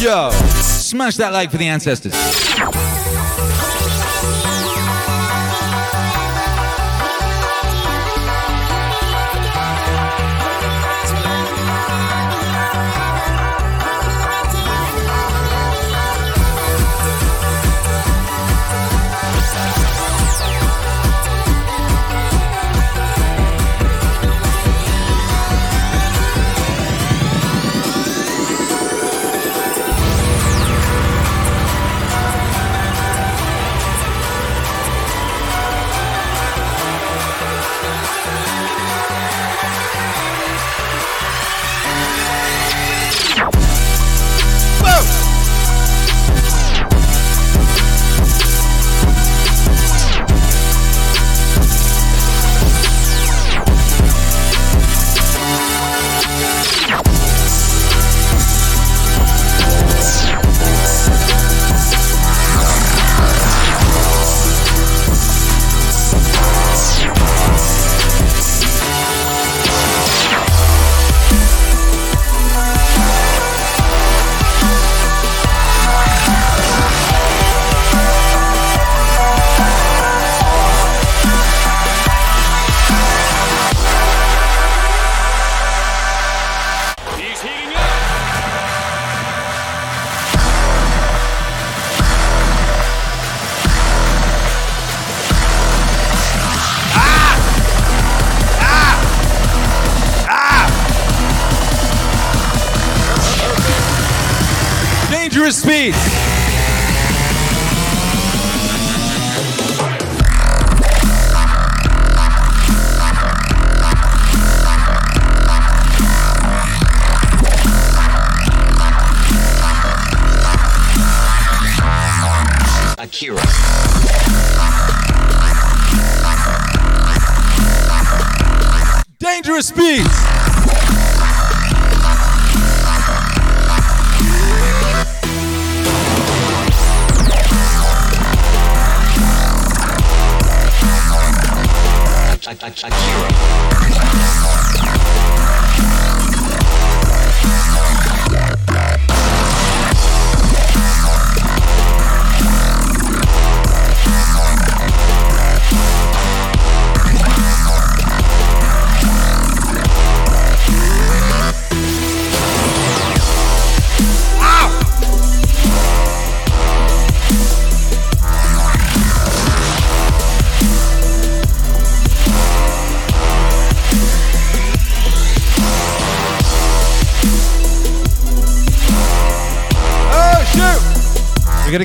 [0.00, 2.12] Yo, smash that like for the ancestors.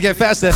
[0.08, 0.53] Get faster.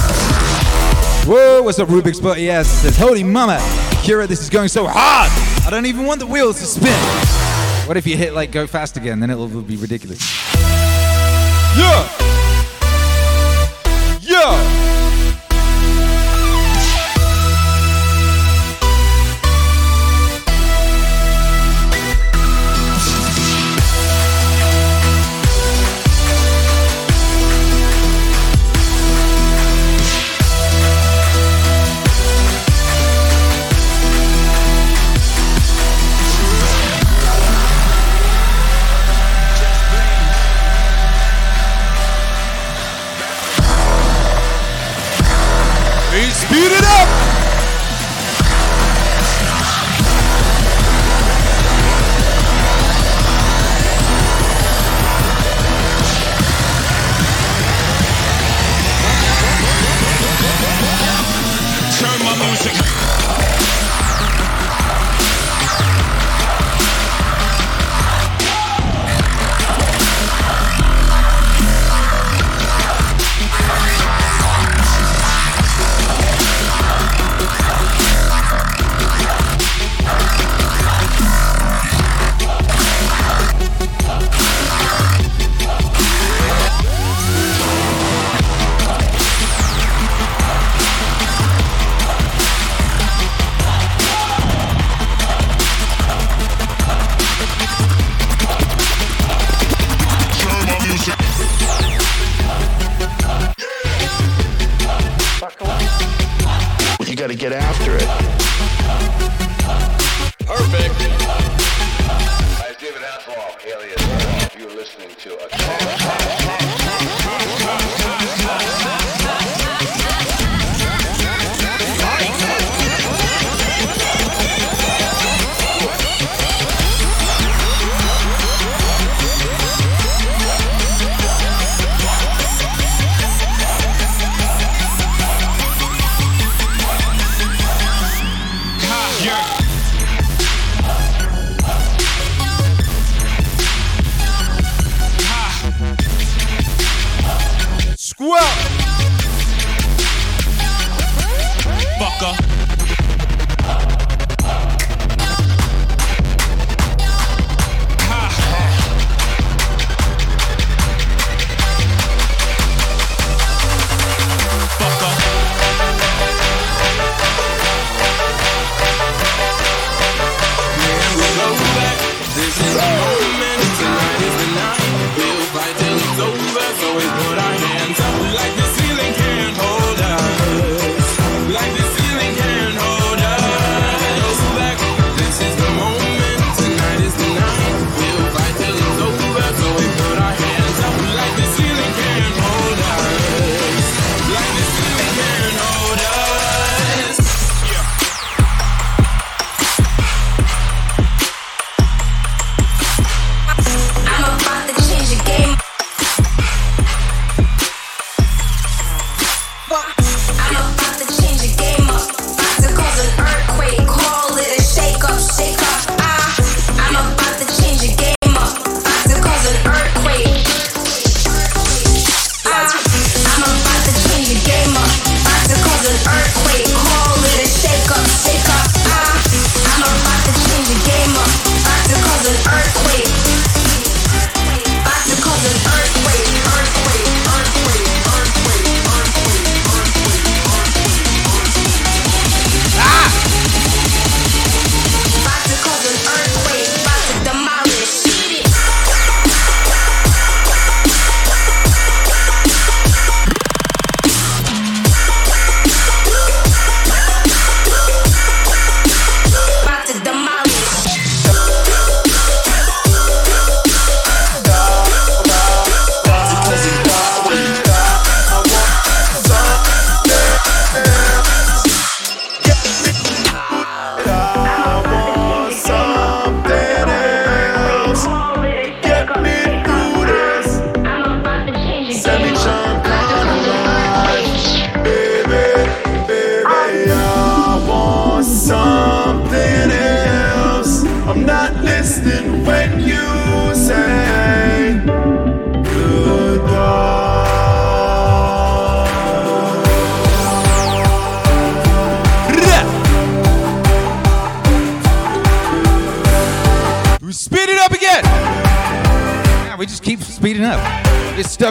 [1.30, 2.68] Whoa, what's up, Rubik's Butty ass?
[2.68, 3.58] Says, holy mama,
[4.02, 5.30] Kira, this is going so hard.
[5.66, 6.98] I don't even want the wheels to spin.
[7.86, 9.20] What if you hit like go fast again?
[9.20, 10.22] Then it'll be ridiculous.
[11.78, 12.21] Yeah!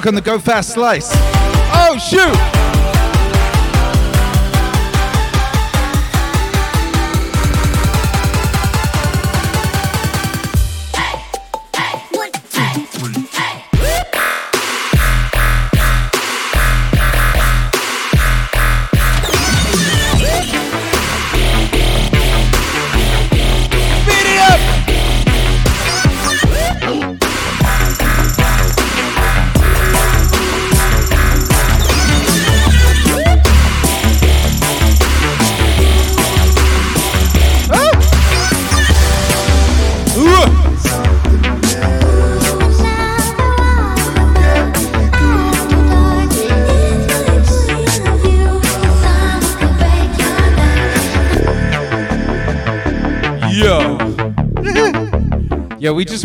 [0.06, 1.29] On the go fast slice.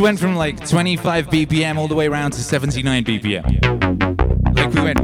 [0.06, 3.44] Went from like 25 BPM all the way around to 79 BPM.
[4.56, 5.00] Like we went.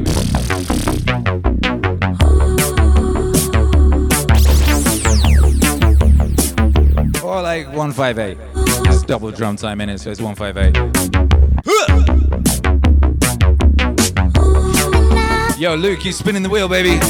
[7.20, 8.38] Or like 158.
[8.92, 10.76] It's double drum time in it, so it's 158.
[15.58, 17.00] Yo, Luke, you spinning the wheel, baby.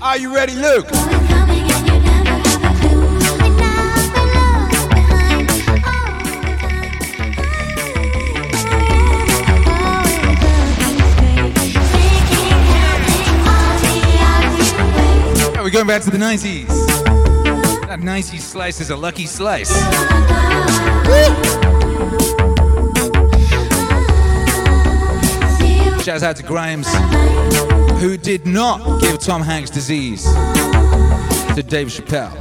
[0.00, 1.23] Are you ready, Luke?
[15.74, 16.68] Going back to the 90s.
[17.88, 19.72] That 90s slice is a lucky slice.
[26.04, 26.86] Shouts out to Grimes,
[28.00, 30.22] who did not give Tom Hanks disease
[31.56, 32.32] to Dave Chappelle.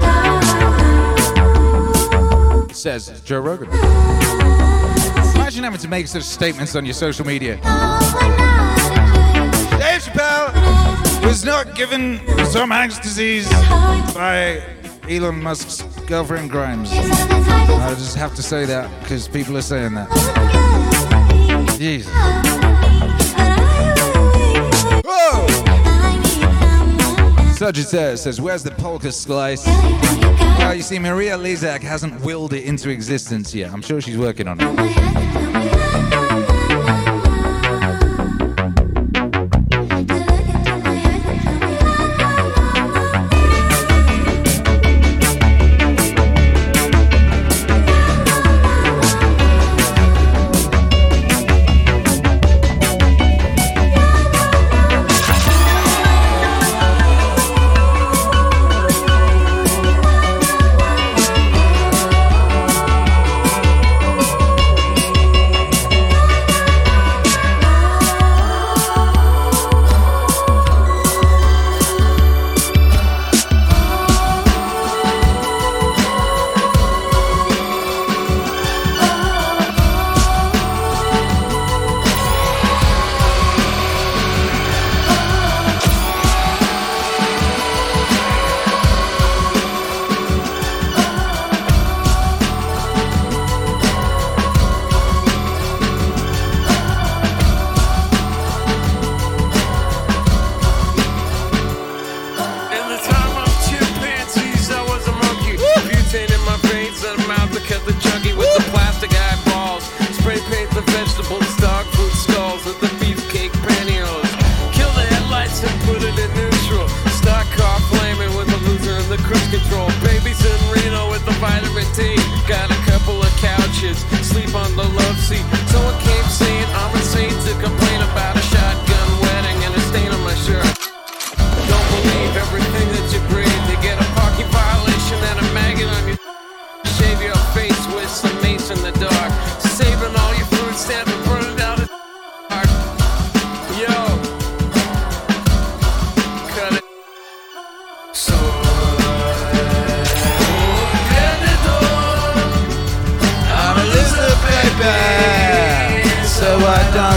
[2.72, 3.70] Says Joe Rogan.
[5.34, 7.56] Imagine having to make such statements on your social media.
[9.80, 10.53] Dave Chappelle
[11.34, 12.20] was not given
[12.52, 13.50] Tom Hanks disease
[14.14, 14.62] by
[15.10, 16.92] Elon Musk's girlfriend Grimes.
[16.94, 20.08] I just have to say that because people are saying that.
[21.80, 22.14] Jesus.
[25.04, 25.48] Whoa!
[27.54, 29.66] Sagittarius says, Where's the polka slice?
[29.66, 33.74] Well, you see, Maria Lizak hasn't willed it into existence yet.
[33.74, 35.23] I'm sure she's working on it.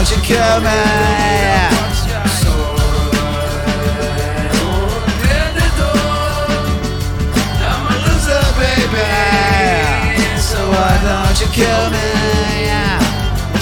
[0.09, 0.69] Why don't you kill me?
[7.59, 9.03] I'm a loser, baby.
[10.39, 12.07] So why don't you kill me?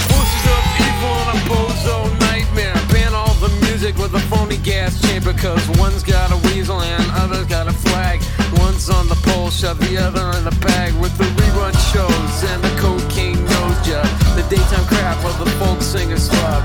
[0.06, 2.78] Forces of evil and a bozo nightmare.
[2.92, 5.34] Ban all the music with a phony gas chamber.
[5.34, 8.22] Cause one's got a weasel and other's got a flag.
[8.60, 10.94] One's on the pole, shove the other in the bag.
[11.02, 14.15] With the rerun shows and the cocaine nose job.
[14.50, 16.62] Daytime crap of the folk singer slub.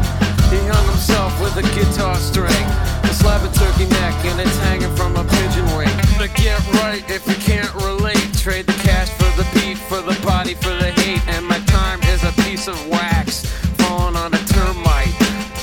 [0.50, 2.66] He hung himself with a guitar string.
[3.04, 5.88] A slab of turkey neck and it's hanging from a pigeon wing.
[6.18, 8.34] To get right if you can't relate.
[8.34, 11.26] Trade the cash for the beat, for the body, for the hate.
[11.28, 13.46] And my time is a piece of wax
[13.78, 15.14] falling on a termite.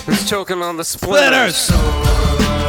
[0.08, 1.70] It's choking on the splitters.
[1.72, 2.67] I'm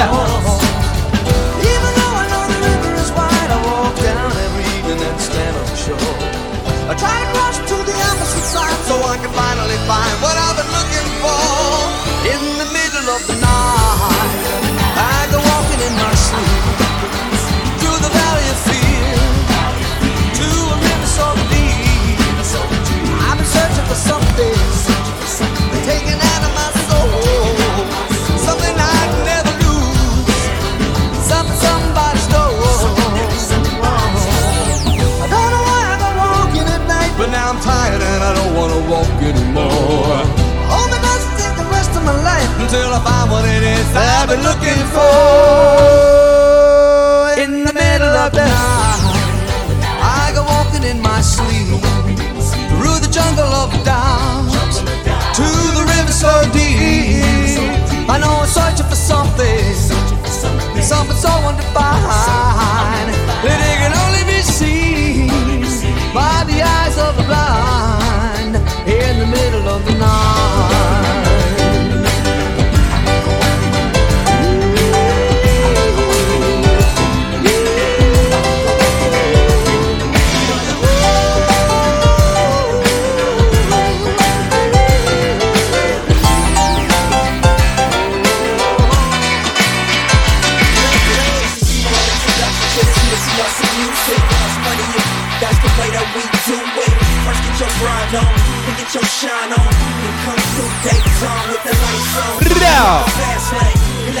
[0.00, 0.29] Even
[42.72, 45.02] until I find what it is I've been looking for.
[47.42, 49.10] In the middle of the night,
[49.98, 51.66] I go walking in my sleep
[52.70, 54.70] through the jungle of doubt
[55.34, 57.58] to the river so deep.
[58.06, 59.74] I know I'm searching for something,
[60.78, 62.06] something so undefined
[102.60, 103.04] Now.
[103.06, 104.16] Fast lane, and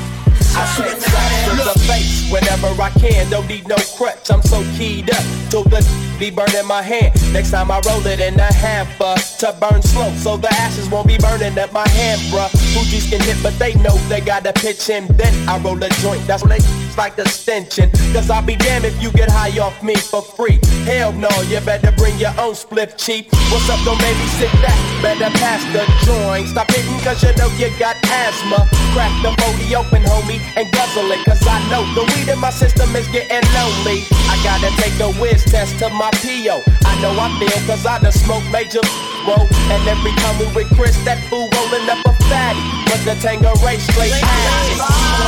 [0.59, 3.29] I to the face whenever I can.
[3.31, 5.23] Don't need no crutch, I'm so keyed up.
[5.51, 5.85] So the
[6.19, 7.13] be burning my hand.
[7.33, 11.09] Next time I roll it in a hamper to burn slow, so the ashes won't
[11.09, 12.49] be burning up my hand, bruh.
[12.73, 15.07] Fuji's can hit, but they know they gotta pitch in.
[15.17, 16.27] Then I roll a joint.
[16.27, 16.65] That's when they
[16.97, 17.91] seems like the stenching.
[18.13, 20.59] Cause I'll be damned if you get high off me for free.
[20.85, 23.29] Hell no, you better bring your own spliff cheap.
[23.51, 24.79] What's up, don't make me sit back.
[25.03, 26.49] Better pass the joint.
[26.49, 28.69] Stop hitting cause you know you got asthma.
[28.93, 31.25] Crack the 40 open, homie, and guzzle it.
[31.25, 34.05] Cause I know the weed in my system is getting lonely.
[34.31, 36.63] I gotta take a whiz test to my PO.
[36.85, 38.81] I know I feel cause I done smoked major
[39.27, 39.43] whoa.
[39.75, 42.63] And every time we with Chris, that fool rolling up a fatty.
[42.87, 45.27] But the Tango Ray straight ass.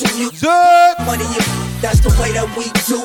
[0.00, 0.48] To Hussle music.
[1.04, 1.44] Money, you,
[1.84, 3.04] that's the way that we do.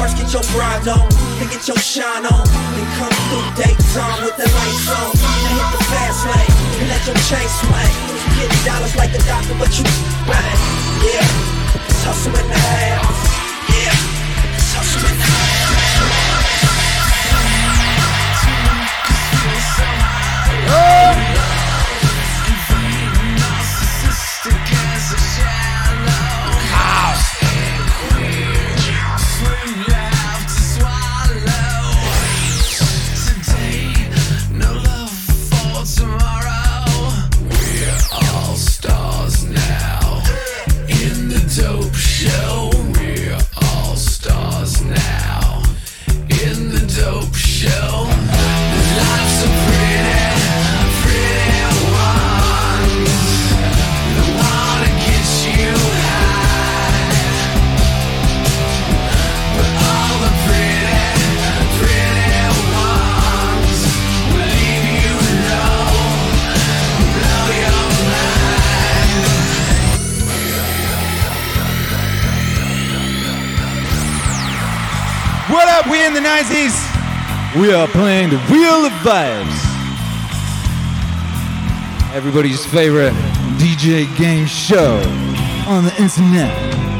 [0.00, 1.04] First get your grind on,
[1.36, 5.12] then get your shine on, then come through daytime with the lights on.
[5.12, 7.92] Then hit the fast lane, and let your chain swing.
[8.40, 9.84] Getting dollars like the doctor, but you
[10.24, 10.56] bang.
[11.04, 13.28] Yeah, it's hustle in the house.
[13.68, 15.28] Yeah, it's hustle in the
[20.72, 21.31] Dope
[76.02, 76.74] in the 90s.
[77.60, 79.58] We are playing the Wheel of Vibes.
[82.12, 83.12] Everybody's favorite
[83.56, 84.96] DJ game show
[85.68, 86.91] on the internet.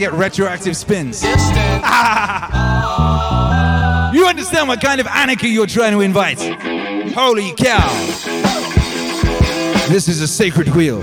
[0.00, 1.22] To get retroactive spins.
[1.24, 1.30] you
[4.26, 6.40] understand what kind of anarchy you're trying to invite?
[7.12, 7.88] Holy cow!
[9.88, 11.00] This is a sacred wheel.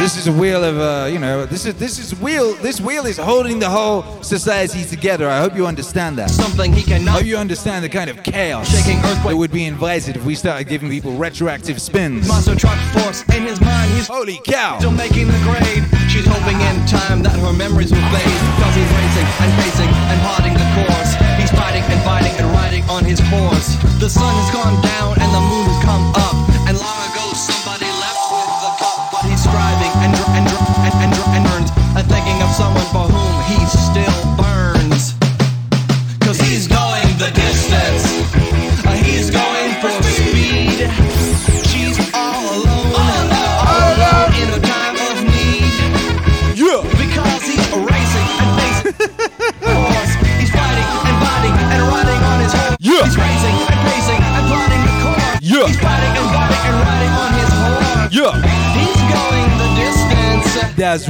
[0.00, 2.54] This is a wheel of, uh, you know, this is this is wheel.
[2.54, 5.28] This wheel is holding the whole society together.
[5.28, 6.30] I hope you understand that.
[6.30, 7.18] Something he cannot.
[7.18, 10.88] Hope you understand the kind of chaos that would be invited if we started giving
[10.88, 12.26] people retroactive spins.
[12.26, 13.92] Monster truck force in his mind.
[13.92, 14.78] He's holy cow.
[14.78, 15.99] Still making the grade.
[16.20, 18.40] She's hoping in time that her memories will fade.
[18.60, 21.16] Cause he's racing and pacing and plotting the course.
[21.40, 23.80] He's fighting and fighting and riding on his horse.
[23.96, 25.99] The sun has gone down and the moon has come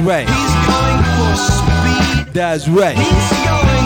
[0.05, 0.27] right.
[0.27, 2.33] He's going for speed.
[2.33, 3.80] That's right.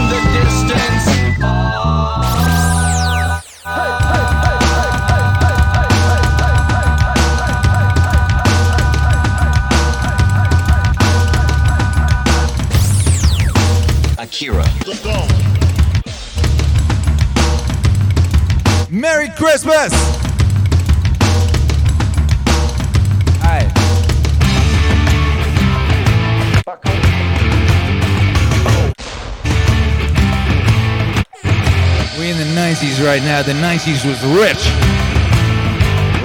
[33.16, 33.42] Right now.
[33.42, 34.66] The 90s was rich.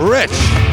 [0.01, 0.70] Rich.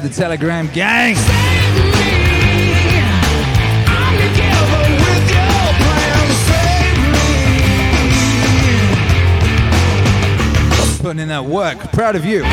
[0.00, 1.14] To the Telegram gang.
[11.00, 11.78] Putting in that work.
[11.92, 12.44] Proud of you.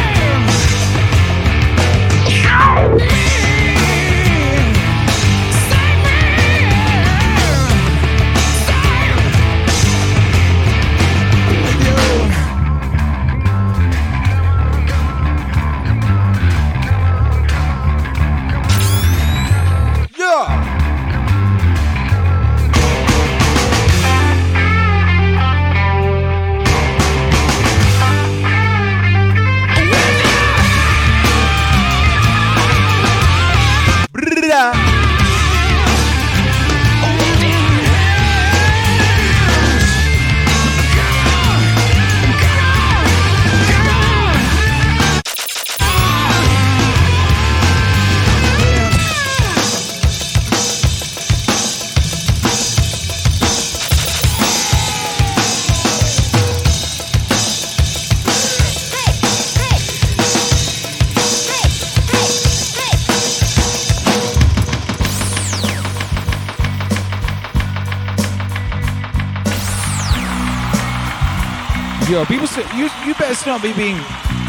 [73.64, 73.98] Me being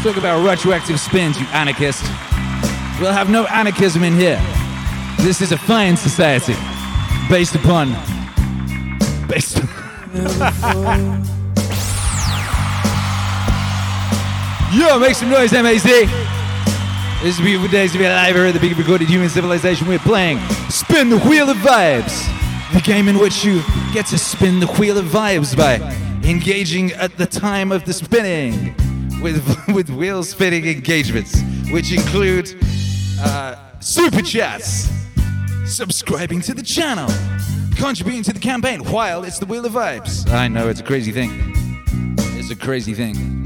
[0.03, 2.03] talking about retroactive spins, you anarchist.
[2.99, 4.41] We'll have no anarchism in here.
[5.19, 6.55] This is a fine society
[7.29, 7.93] based upon
[9.27, 9.55] based
[14.73, 15.83] Yo, make some noise, MAZ.
[15.83, 16.09] This
[17.23, 19.87] is beautiful days to be alive here at the Big Recorded Human Civilization.
[19.87, 20.39] We're playing
[20.69, 22.25] Spin the Wheel of Vibes,
[22.73, 23.63] the game in which you
[23.93, 25.75] get to spin the wheel of vibes by
[26.29, 28.75] engaging at the time of the spinning
[29.25, 31.41] with, with wheel spinning engagements,
[31.71, 32.55] which include
[33.19, 34.87] uh, super chats,
[35.65, 37.09] subscribing to the channel,
[37.75, 40.29] contributing to the campaign while it's the Wheel of Vibes.
[40.29, 41.31] I know it's a crazy thing.
[42.37, 43.43] It's a crazy thing.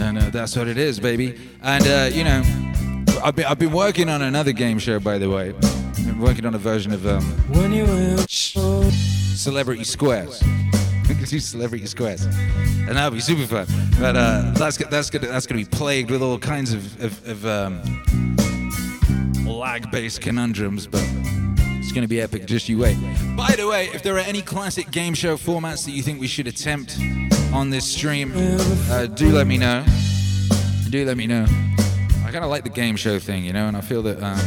[0.00, 1.38] And uh, that's what it is, baby.
[1.62, 2.42] And, uh, you know,
[3.22, 5.50] I've been, I've been working on another game show, by the way.
[5.50, 7.20] I've been working on a version of um.
[9.36, 10.42] Celebrity Squares.
[11.30, 12.24] Do Celebrity Squares.
[12.24, 13.66] And that'll be super fun.
[13.98, 17.46] But uh, that's, that's gonna that's gonna be plagued with all kinds of, of, of
[17.46, 17.80] um,
[19.64, 21.02] lag based conundrums, but
[21.78, 22.46] it's going to be epic.
[22.46, 22.96] Just you wait.
[23.36, 26.26] By the way, if there are any classic game show formats that you think we
[26.26, 26.98] should attempt
[27.52, 29.84] on this stream, uh, do let me know.
[30.90, 31.46] Do let me know.
[32.24, 34.38] I kind of like the game show thing, you know, and I feel that um,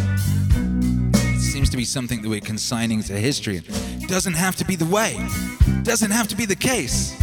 [1.67, 3.57] seems to be something that we're consigning to history.
[3.57, 7.21] It doesn't have to be the way, it doesn't have to be the case.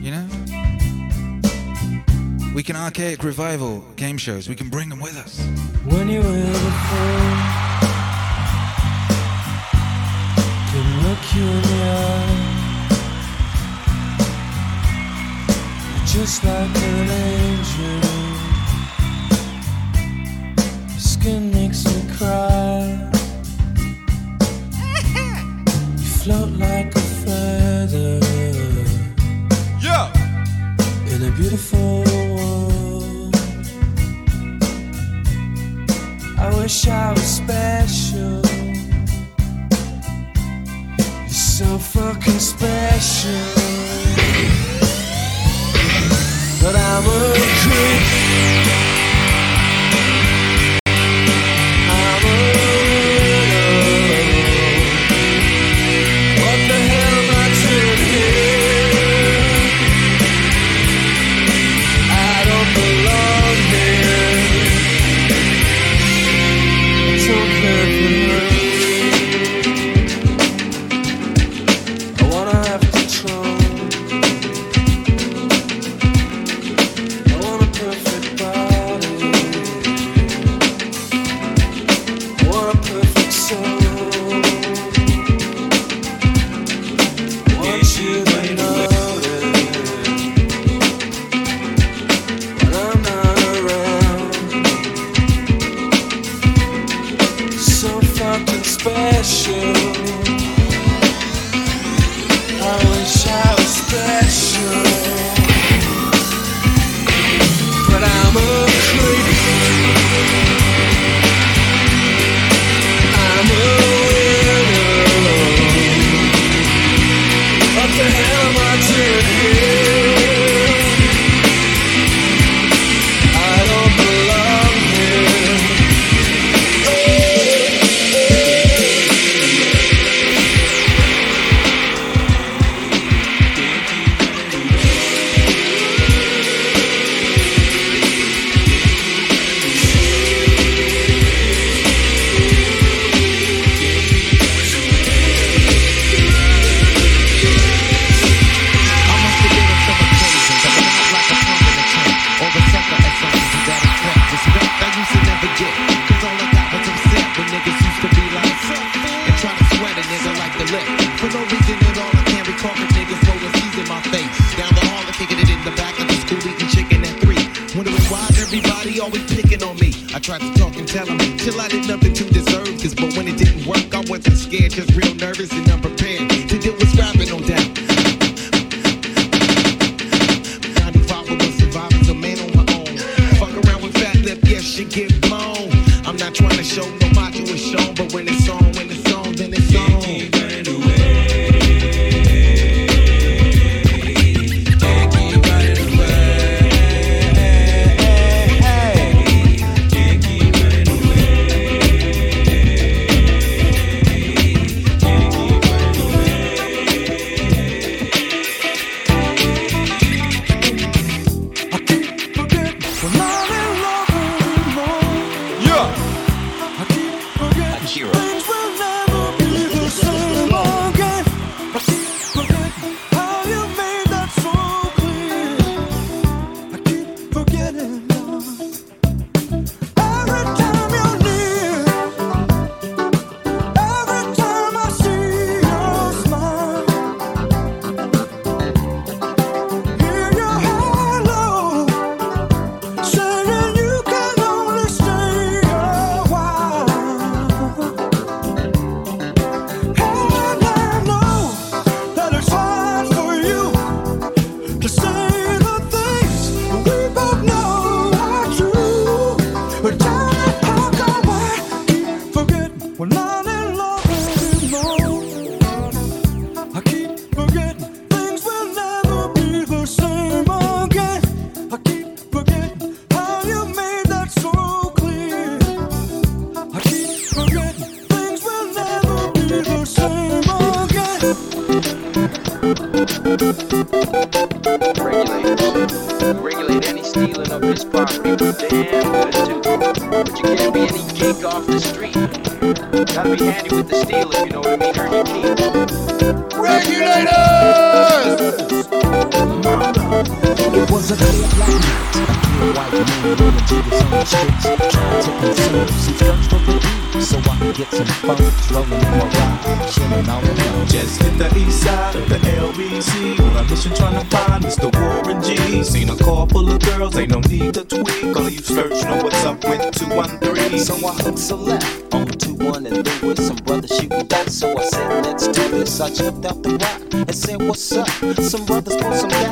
[0.00, 0.26] You know?
[2.54, 5.38] We can archaic revival game shows, we can bring them with us.
[5.84, 7.64] When you were before.
[11.04, 12.54] look you in the eye
[16.06, 18.13] Just like an angel
[21.26, 23.10] It makes me cry.
[25.96, 28.20] you float like a feather.
[29.80, 30.12] Yeah.
[31.06, 33.34] In a beautiful world.
[36.38, 38.42] I wish I was special.
[40.98, 43.46] You're so fucking special.
[46.60, 48.63] But I'm a creep.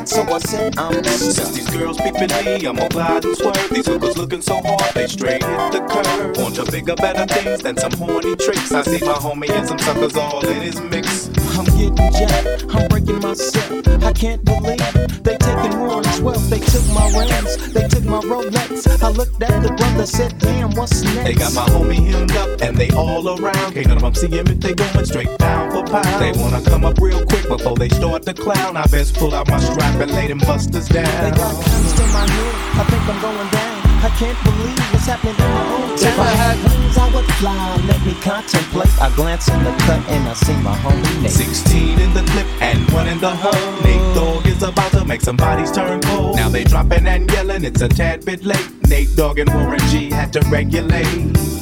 [0.07, 1.53] So I said, I'm Since stuck.
[1.53, 3.69] these girls peeping me, I'm gonna glide and swerve.
[3.69, 6.37] These hookers looking so hard, they straight hit the curve.
[6.37, 8.71] Want to bigger, better things than some horny tricks.
[8.71, 11.29] I see my homie and some suckers all in his mix.
[11.57, 13.87] I'm getting jacked, I'm breaking myself.
[14.03, 16.49] I can't believe they taking Warren's wealth.
[16.49, 19.03] They took my rings, they took my Rolex.
[19.03, 21.23] I looked at the brother, said, damn, what's next?
[21.23, 23.73] They got my homie hemmed up and they all around.
[23.73, 26.21] Can't none of them see him if they going straight pound for pound.
[26.21, 28.77] They wanna come up real quick before they start to clown.
[28.77, 31.05] I best pull out my strap and lay them busters down.
[31.23, 33.79] They got guns to my head, I think I'm going down.
[34.03, 36.11] I can't believe what's happening in my hometown.
[36.11, 37.81] If I had wings, I would fly.
[37.87, 39.01] Let me contemplate.
[39.01, 41.31] I glance in the cut and I see my homie Nate.
[41.31, 43.71] 16 in the clip and one in the hole.
[43.83, 46.35] Nate Dogg is about to make some bodies turn cold.
[46.35, 48.69] Now they dropping and yelling, it's a tad bit late.
[48.89, 51.52] Nate Dogg and Warren G had to regulate.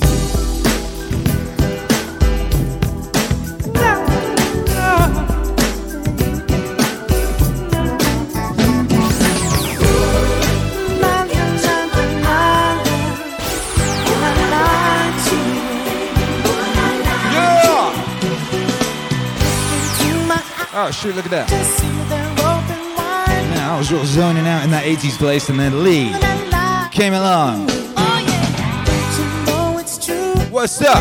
[21.02, 21.50] Shoot, look at that.
[23.56, 26.14] Now, I was real zoning out in that 80s place, and then Lee
[26.92, 27.68] came along.
[30.52, 30.98] What's up?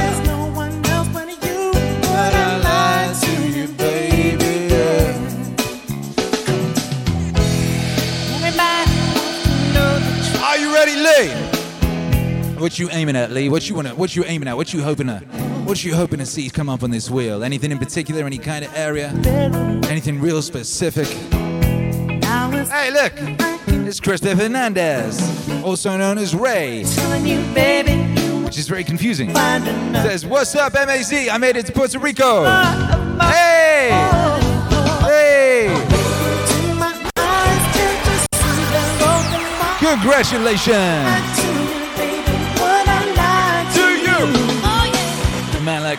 [10.42, 11.28] Are you ready, Lee?
[12.58, 13.50] What you aiming at, Lee?
[13.50, 13.94] What you wanna?
[13.94, 14.56] What you aiming at?
[14.56, 15.39] What you hoping to?
[15.70, 17.44] What are you hoping to see come up on this wheel?
[17.44, 18.26] Anything in particular?
[18.26, 19.10] Any kind of area?
[19.88, 21.06] Anything real specific?
[21.06, 23.12] Hey, look!
[23.86, 25.22] It's Christopher Hernandez,
[25.62, 26.82] also known as Ray,
[28.42, 29.32] which is very confusing.
[29.32, 31.12] Says, "What's up, MAZ?
[31.12, 32.42] I made it to Puerto Rico.
[33.20, 33.90] Hey,
[35.06, 35.68] hey!
[39.78, 41.39] Congratulations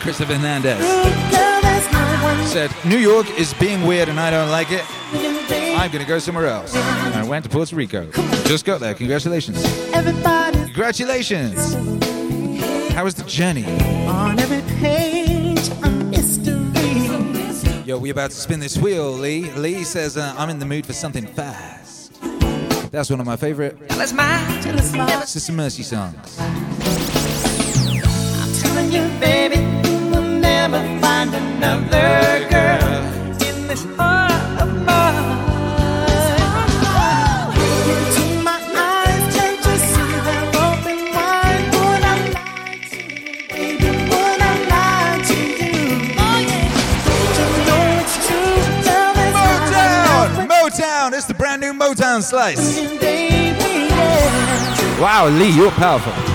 [0.02, 0.80] Christopher Hernandez."
[2.52, 4.84] Said, "New York is being weird, and I don't like it.
[5.78, 8.08] I'm gonna go somewhere else." And I went to Puerto Rico.
[8.46, 8.94] Just got there.
[8.94, 9.62] Congratulations.
[9.94, 11.76] Congratulations.
[12.94, 13.66] How was the journey?
[14.08, 16.62] On every page, a mystery.
[17.86, 19.50] Yo, we about to spin this wheel, Lee.
[19.52, 22.14] Lee says, uh, I'm in the mood for something fast.
[22.92, 23.78] That's one of my favorite
[25.26, 26.38] Sister Mercy songs.
[28.62, 29.41] Telling you, baby,
[30.70, 32.94] never find another girl
[33.48, 35.40] in this heart of mine.
[37.92, 38.60] Into my
[38.92, 41.66] eyes, can't you see they're open wide?
[41.74, 43.90] Would I lie to you, baby?
[44.12, 45.78] Would I lie to you?
[46.26, 46.40] Oh,
[47.08, 48.62] Don't you know it's true?
[48.86, 50.30] Tell me Motown!
[50.54, 51.08] Motown!
[51.18, 52.78] It's the brand new Motown slice.
[55.02, 56.31] Wow, Lee, you're powerful.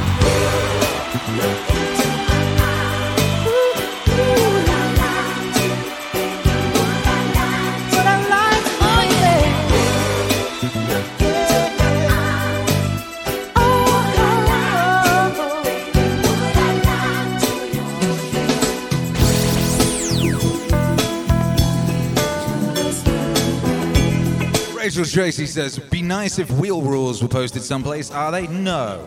[24.96, 28.10] Rachel Tracy says, be nice if wheel rules were posted someplace.
[28.10, 28.46] Are they?
[28.46, 29.06] No.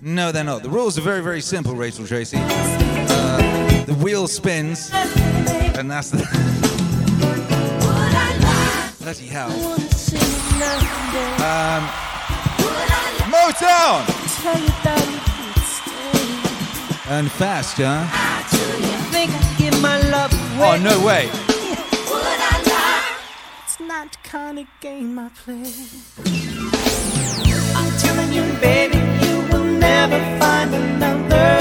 [0.00, 0.62] No, they're not.
[0.62, 2.38] The rules are very, very simple, Rachel Tracy.
[2.40, 6.20] Uh, the wheel spins, and that's the.
[9.00, 9.50] Bloody hell.
[11.36, 11.84] Um,
[13.28, 14.06] Motown!
[17.10, 18.06] And fast, huh?
[19.10, 20.30] Think I give my love
[20.62, 21.49] Oh, no way.
[24.30, 25.72] Kind of game I play.
[27.74, 31.59] I'm telling you, baby, you will never find another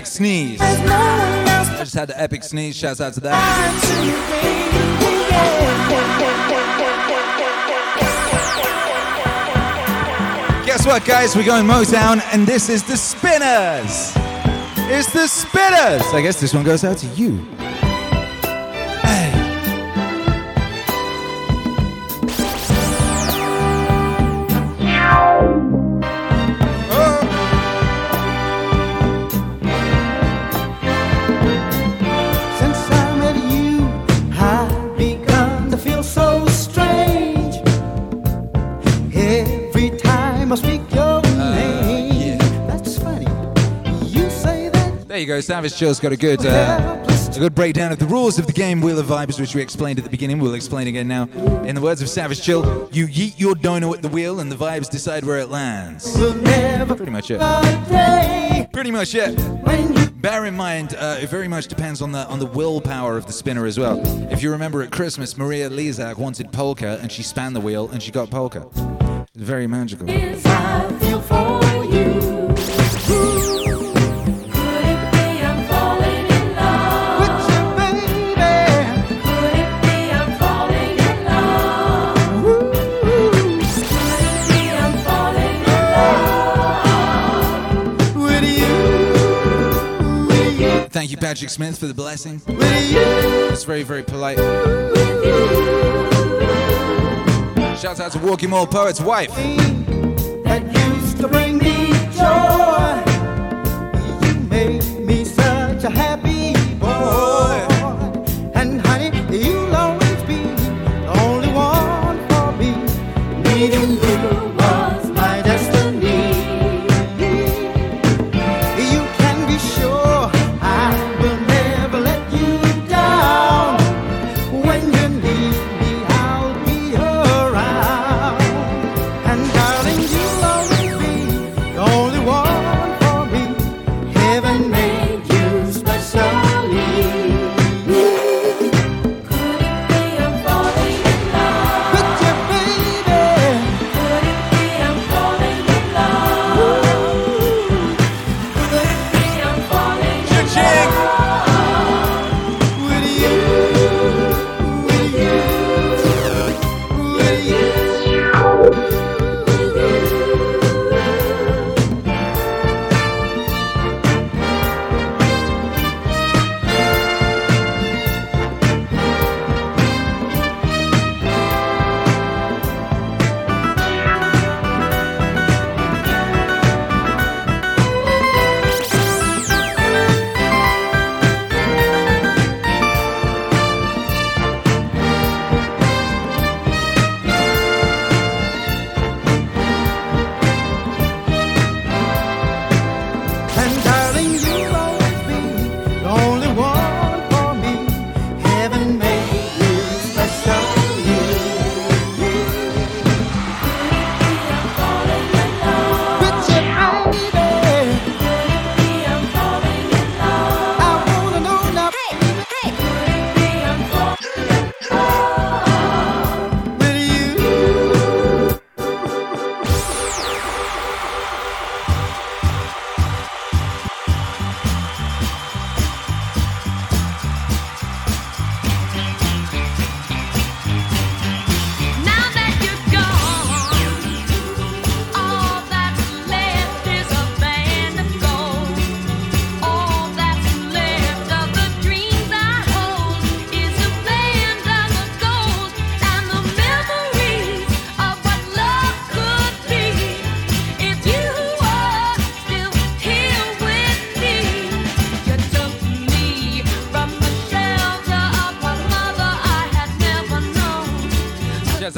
[0.00, 0.58] epic sneeze.
[0.62, 2.74] I just had the epic sneeze.
[2.74, 3.36] Shouts out to that.
[10.64, 11.36] Guess what, guys?
[11.36, 14.12] We're going Motown, and this is the Spinners.
[14.88, 16.02] It's the Spinners.
[16.14, 17.46] I guess this one goes out to you.
[45.46, 45.70] That There you go.
[45.70, 47.04] Savage Chill's got a good, uh,
[47.34, 49.98] a good breakdown of the rules of the game Wheel of Vibes, which we explained
[49.98, 50.38] at the beginning.
[50.38, 51.24] We'll explain again now.
[51.64, 54.56] In the words of Savage Chill, you yeet your dono at the wheel, and the
[54.56, 56.12] vibes decide where it lands.
[56.16, 58.70] Pretty much it.
[58.72, 59.36] Pretty much it.
[60.20, 63.32] Bear in mind, uh, it very much depends on the on the willpower of the
[63.32, 64.00] spinner as well.
[64.30, 68.02] If you remember at Christmas, Maria Lizak wanted polka, and she span the wheel, and
[68.02, 68.68] she got polka.
[69.34, 70.06] Very magical.
[91.00, 92.42] Thank you, Patrick Smith, for the blessing.
[92.46, 94.36] It's very, very polite.
[97.78, 99.34] Shout out to Walking Mall Poet's wife.
[99.34, 100.62] that
[100.92, 103.00] used to bring me joy.
[104.26, 107.29] You made me such a happy boy.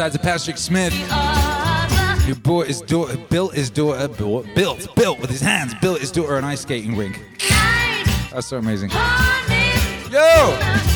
[0.02, 0.92] Out to Patrick Smith,
[2.24, 6.10] who bought his daughter, built his daughter, built, built, built with his hands, built his
[6.10, 7.24] daughter an ice skating rink.
[8.32, 8.90] That's so amazing.
[10.10, 10.91] Yo!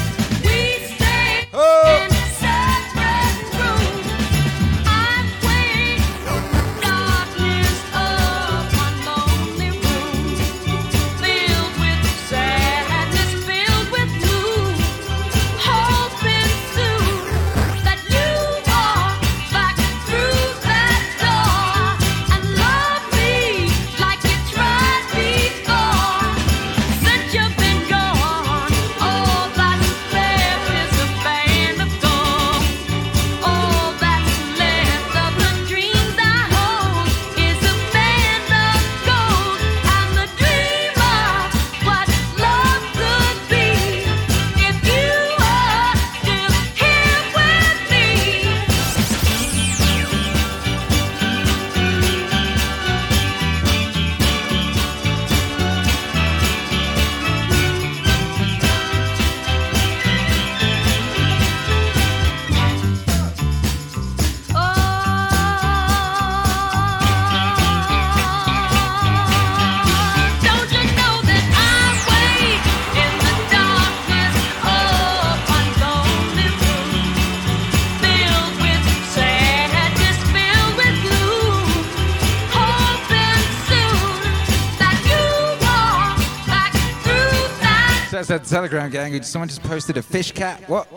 [88.26, 89.22] That Telegram gang.
[89.22, 90.68] Someone just posted a fish cat.
[90.68, 90.88] What?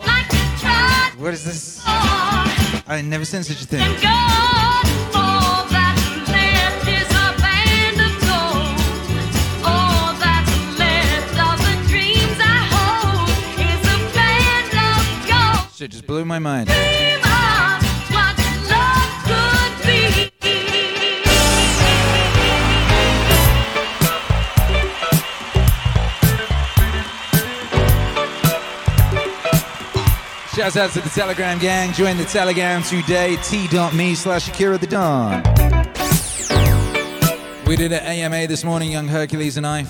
[1.16, 1.80] What is this?
[1.86, 3.80] I never seen such a thing.
[15.76, 16.68] Shit just blew my mind.
[30.60, 31.90] Shouts out to the Telegram gang.
[31.94, 33.36] Join the Telegram today.
[33.36, 35.42] T.me slash Akira the Don.
[37.66, 39.86] We did an AMA this morning, Young Hercules and I.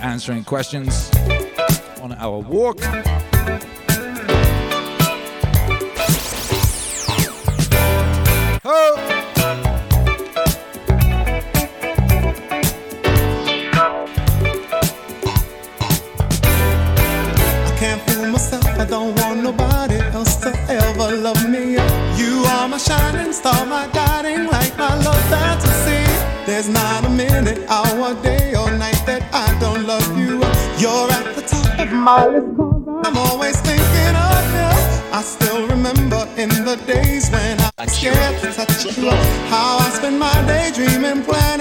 [0.00, 1.10] Answering questions
[2.00, 2.78] on our walk.
[32.08, 35.12] I'm always thinking of you.
[35.12, 39.50] I still remember in the days when I was scared to touch love.
[39.50, 41.57] How I spent my day dreaming, planning.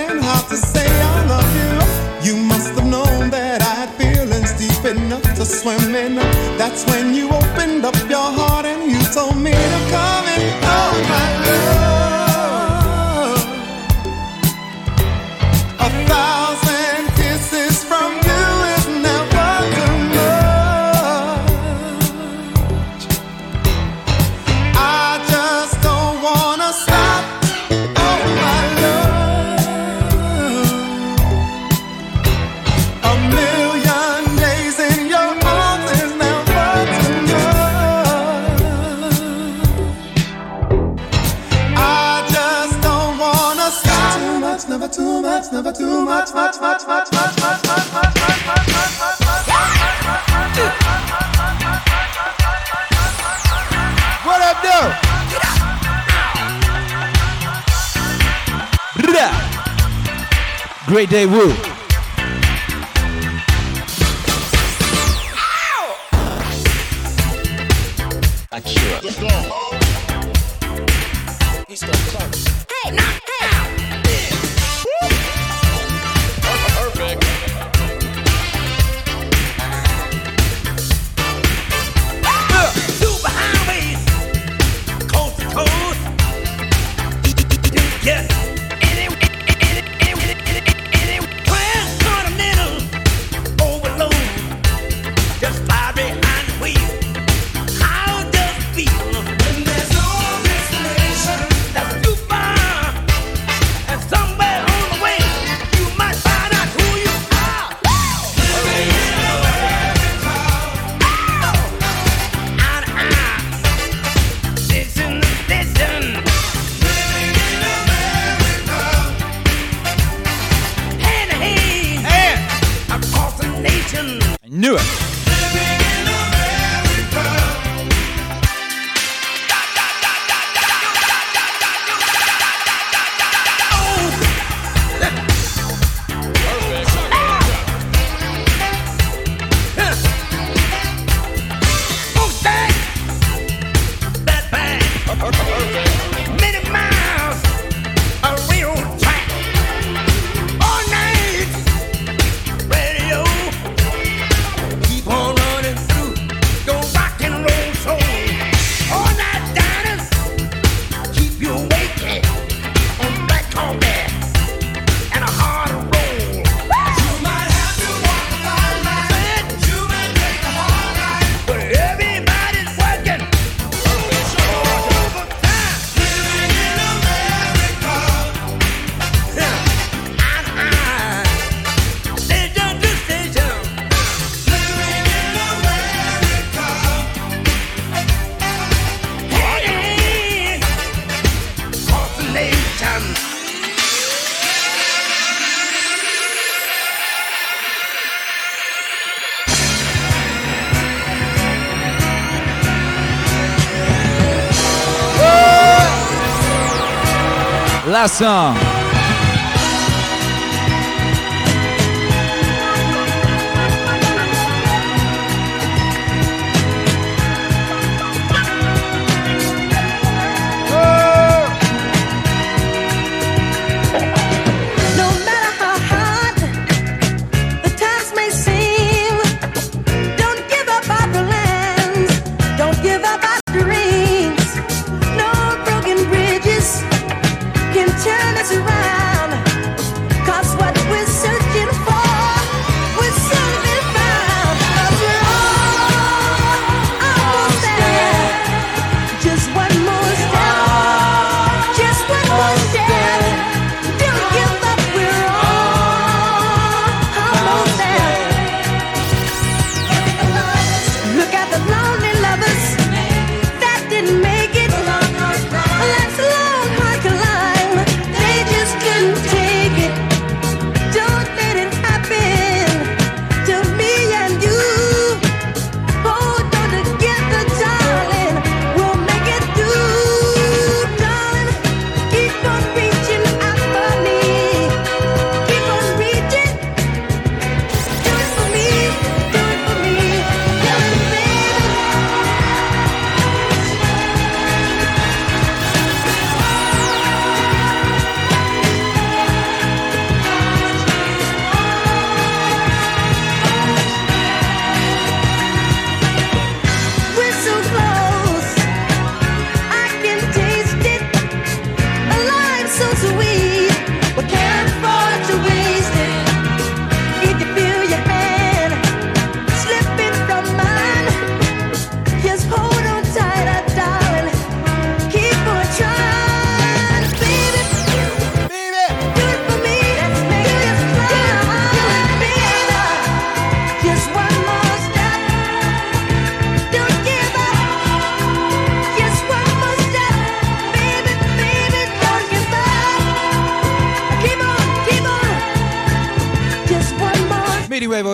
[207.98, 208.67] abração!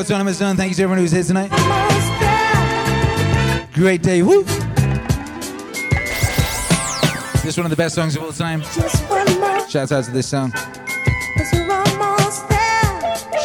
[0.10, 0.58] More Meaning Wave Autonomous Zone.
[0.58, 1.50] Thank you to everyone who's here tonight.
[3.74, 4.22] Great day.
[4.22, 4.44] Woo!
[7.34, 8.62] This is one of the best songs of all time.
[9.70, 10.52] Shouts out to this song.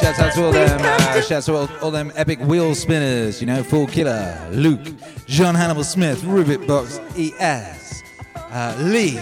[0.00, 3.46] Shouts out to all them, uh, shouts to all, all them epic wheel spinners, you
[3.46, 4.86] know, Fool Killer, Luke,
[5.26, 8.02] John Hannibal Smith, Rubik Box, ES,
[8.34, 9.18] uh, Lee,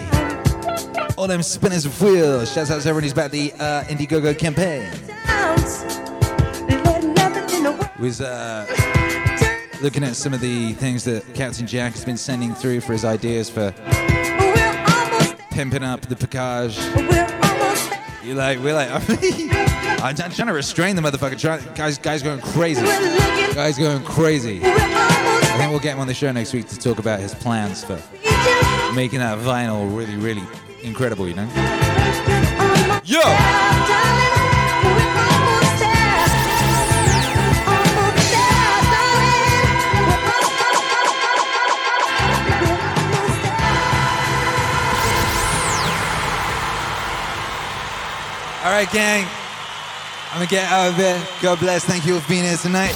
[1.16, 2.52] all them spinners of wheels.
[2.52, 4.90] Shouts out to everyone who's back the uh, Indiegogo campaign.
[8.06, 8.64] Was uh,
[9.82, 13.04] looking at some of the things that Captain Jack has been sending through for his
[13.04, 13.72] ideas for
[15.50, 16.78] pimping up the Picage.
[18.24, 18.90] You're like, we're like,
[20.00, 21.36] I'm, I'm trying to restrain the motherfucker.
[21.36, 22.82] Try, guys, guys going crazy.
[23.56, 24.60] Guys going crazy.
[24.62, 27.82] I think we'll get him on the show next week to talk about his plans
[27.82, 28.00] for
[28.94, 30.44] making that vinyl really, really
[30.84, 31.26] incredible.
[31.26, 33.02] You know.
[33.04, 33.75] Yo.
[48.76, 49.26] Right, gang.
[50.32, 51.18] I'm gonna get out of here.
[51.40, 51.84] God bless.
[51.84, 52.94] Thank you for being here tonight.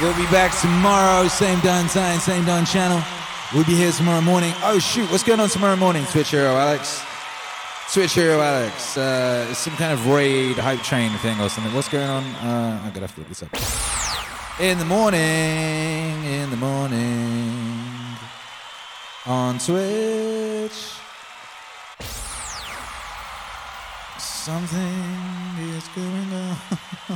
[0.00, 3.02] We'll be back tomorrow, same darn time, same darn channel.
[3.52, 4.52] We'll be here tomorrow morning.
[4.62, 7.02] Oh shoot, what's going on tomorrow morning, Twitch Hero Alex?
[7.92, 8.96] Twitch Hero Alex.
[8.96, 11.74] Uh, some kind of raid hype train thing or something.
[11.74, 12.22] What's going on?
[12.36, 14.60] Uh, I'm gonna have to look this up.
[14.60, 17.90] In the morning, in the morning,
[19.26, 20.97] on Twitch.
[24.44, 24.78] Something
[25.74, 26.56] is going on.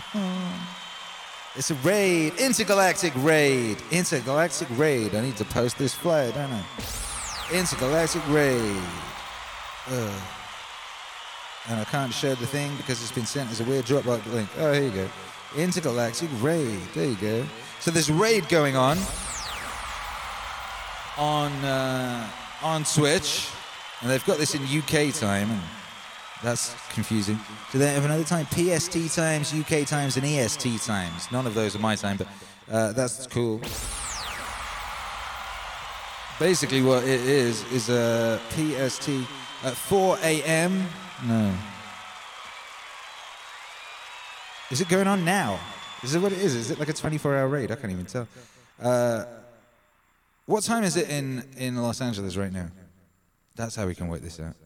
[1.57, 5.15] it's a raid, intergalactic raid, intergalactic raid.
[5.15, 6.63] I need to post this flyer, don't I?
[7.53, 8.83] Intergalactic raid.
[9.93, 10.23] Ugh.
[11.69, 14.49] And I can't share the thing because it's been sent as a weird Dropbox link.
[14.59, 15.09] Oh, here you go.
[15.57, 16.81] Intergalactic raid.
[16.93, 17.47] There you go.
[17.79, 18.99] So there's raid going on
[21.17, 22.29] on uh,
[22.63, 23.49] on Twitch,
[24.01, 25.63] and they've got this in UK time,
[26.43, 27.39] that's confusing.
[27.71, 28.47] Do they have another time?
[28.47, 31.31] PST times, UK times, and EST times.
[31.31, 32.27] None of those are my time, but
[32.71, 33.61] uh, that's cool.
[36.39, 39.11] Basically, what it is is a PST
[39.63, 40.89] at 4 a.m.
[41.25, 41.55] No.
[44.71, 45.61] Is it going on now?
[46.03, 46.55] Is it what it is?
[46.55, 47.71] Is it like a 24-hour raid?
[47.71, 48.27] I can't even tell.
[48.81, 49.25] Uh,
[50.47, 52.69] what time is it in in Los Angeles right now?
[53.55, 54.57] That's how we can work this out.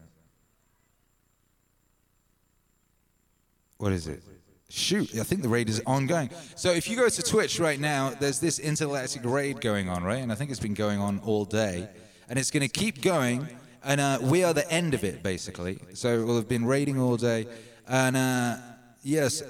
[3.77, 4.23] What is it?
[4.69, 6.29] Shoot, I think the raid is ongoing.
[6.55, 10.21] So if you go to Twitch right now, there's this intergalactic raid going on, right?
[10.21, 11.87] And I think it's been going on all day,
[12.27, 13.47] and it's going to keep going.
[13.83, 15.79] And uh, we are the end of it, basically.
[15.93, 17.47] So we'll have been raiding all day,
[17.87, 18.57] and uh,
[19.03, 19.41] yes.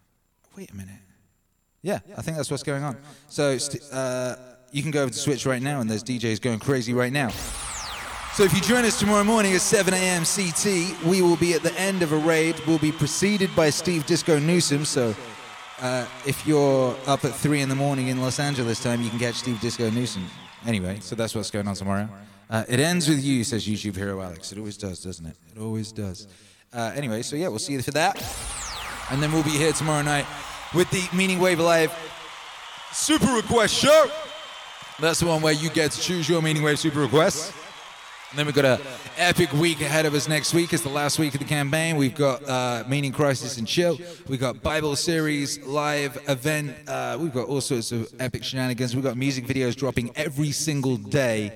[0.56, 0.94] Wait a minute.
[1.82, 2.96] Yeah, I think that's what's going on.
[3.28, 3.58] So
[3.92, 4.36] uh,
[4.72, 7.30] you can go over to Twitch right now, and there's DJs going crazy right now.
[8.36, 10.24] So if you join us tomorrow morning at 7 a.m.
[10.26, 12.54] CT, we will be at the end of a raid.
[12.66, 14.84] We'll be preceded by Steve Disco Newsom.
[14.84, 15.14] So
[15.80, 19.18] uh, if you're up at 3 in the morning in Los Angeles time, you can
[19.18, 20.26] catch Steve Disco Newsom.
[20.66, 22.10] Anyway, so that's what's going on tomorrow.
[22.50, 24.52] Uh, it ends with you, says YouTube Hero Alex.
[24.52, 25.36] It always does, doesn't it?
[25.54, 26.28] It always does.
[26.74, 28.22] Uh, anyway, so yeah, we'll see you for that.
[29.10, 30.26] And then we'll be here tomorrow night
[30.74, 31.90] with the Meaning Wave Live
[32.92, 34.10] Super Request Show.
[35.00, 37.54] That's the one where you get to choose your Meaning Wave Super Requests.
[38.36, 38.80] Then we've got a
[39.16, 40.74] epic week ahead of us next week.
[40.74, 41.96] It's the last week of the campaign.
[41.96, 43.98] We've got uh, Meaning Crisis and Chill.
[44.28, 46.76] We've got Bible series, live event.
[46.86, 48.94] Uh, we've got all sorts of epic shenanigans.
[48.94, 51.50] We've got music videos dropping every single day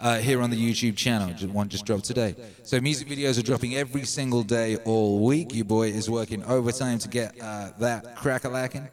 [0.00, 1.30] uh, here on the YouTube channel.
[1.48, 2.34] One just dropped today.
[2.64, 5.54] So music videos are dropping every single day all week.
[5.54, 8.88] Your boy is working overtime to get uh, that crack-a-lacking.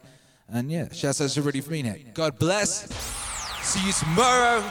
[0.48, 1.96] And yeah, shouts out to Rudy here.
[2.14, 2.88] God bless.
[3.62, 4.62] See you tomorrow.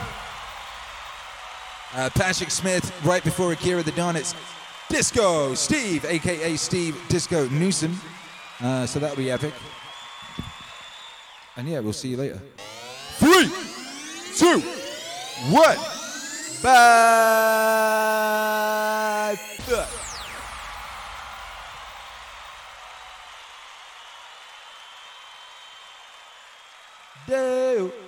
[1.95, 4.33] Uh, Patrick Smith, right before Akira the Don, it's
[4.89, 7.95] Disco Steve, aka Steve Disco Newsom.
[8.61, 9.53] Uh, so that'll be epic.
[11.55, 12.41] And yeah, we'll see you later.
[13.17, 13.47] Three,
[14.35, 14.59] two,
[15.51, 15.77] What?
[16.63, 17.13] Bye.
[27.27, 28.02] Dale.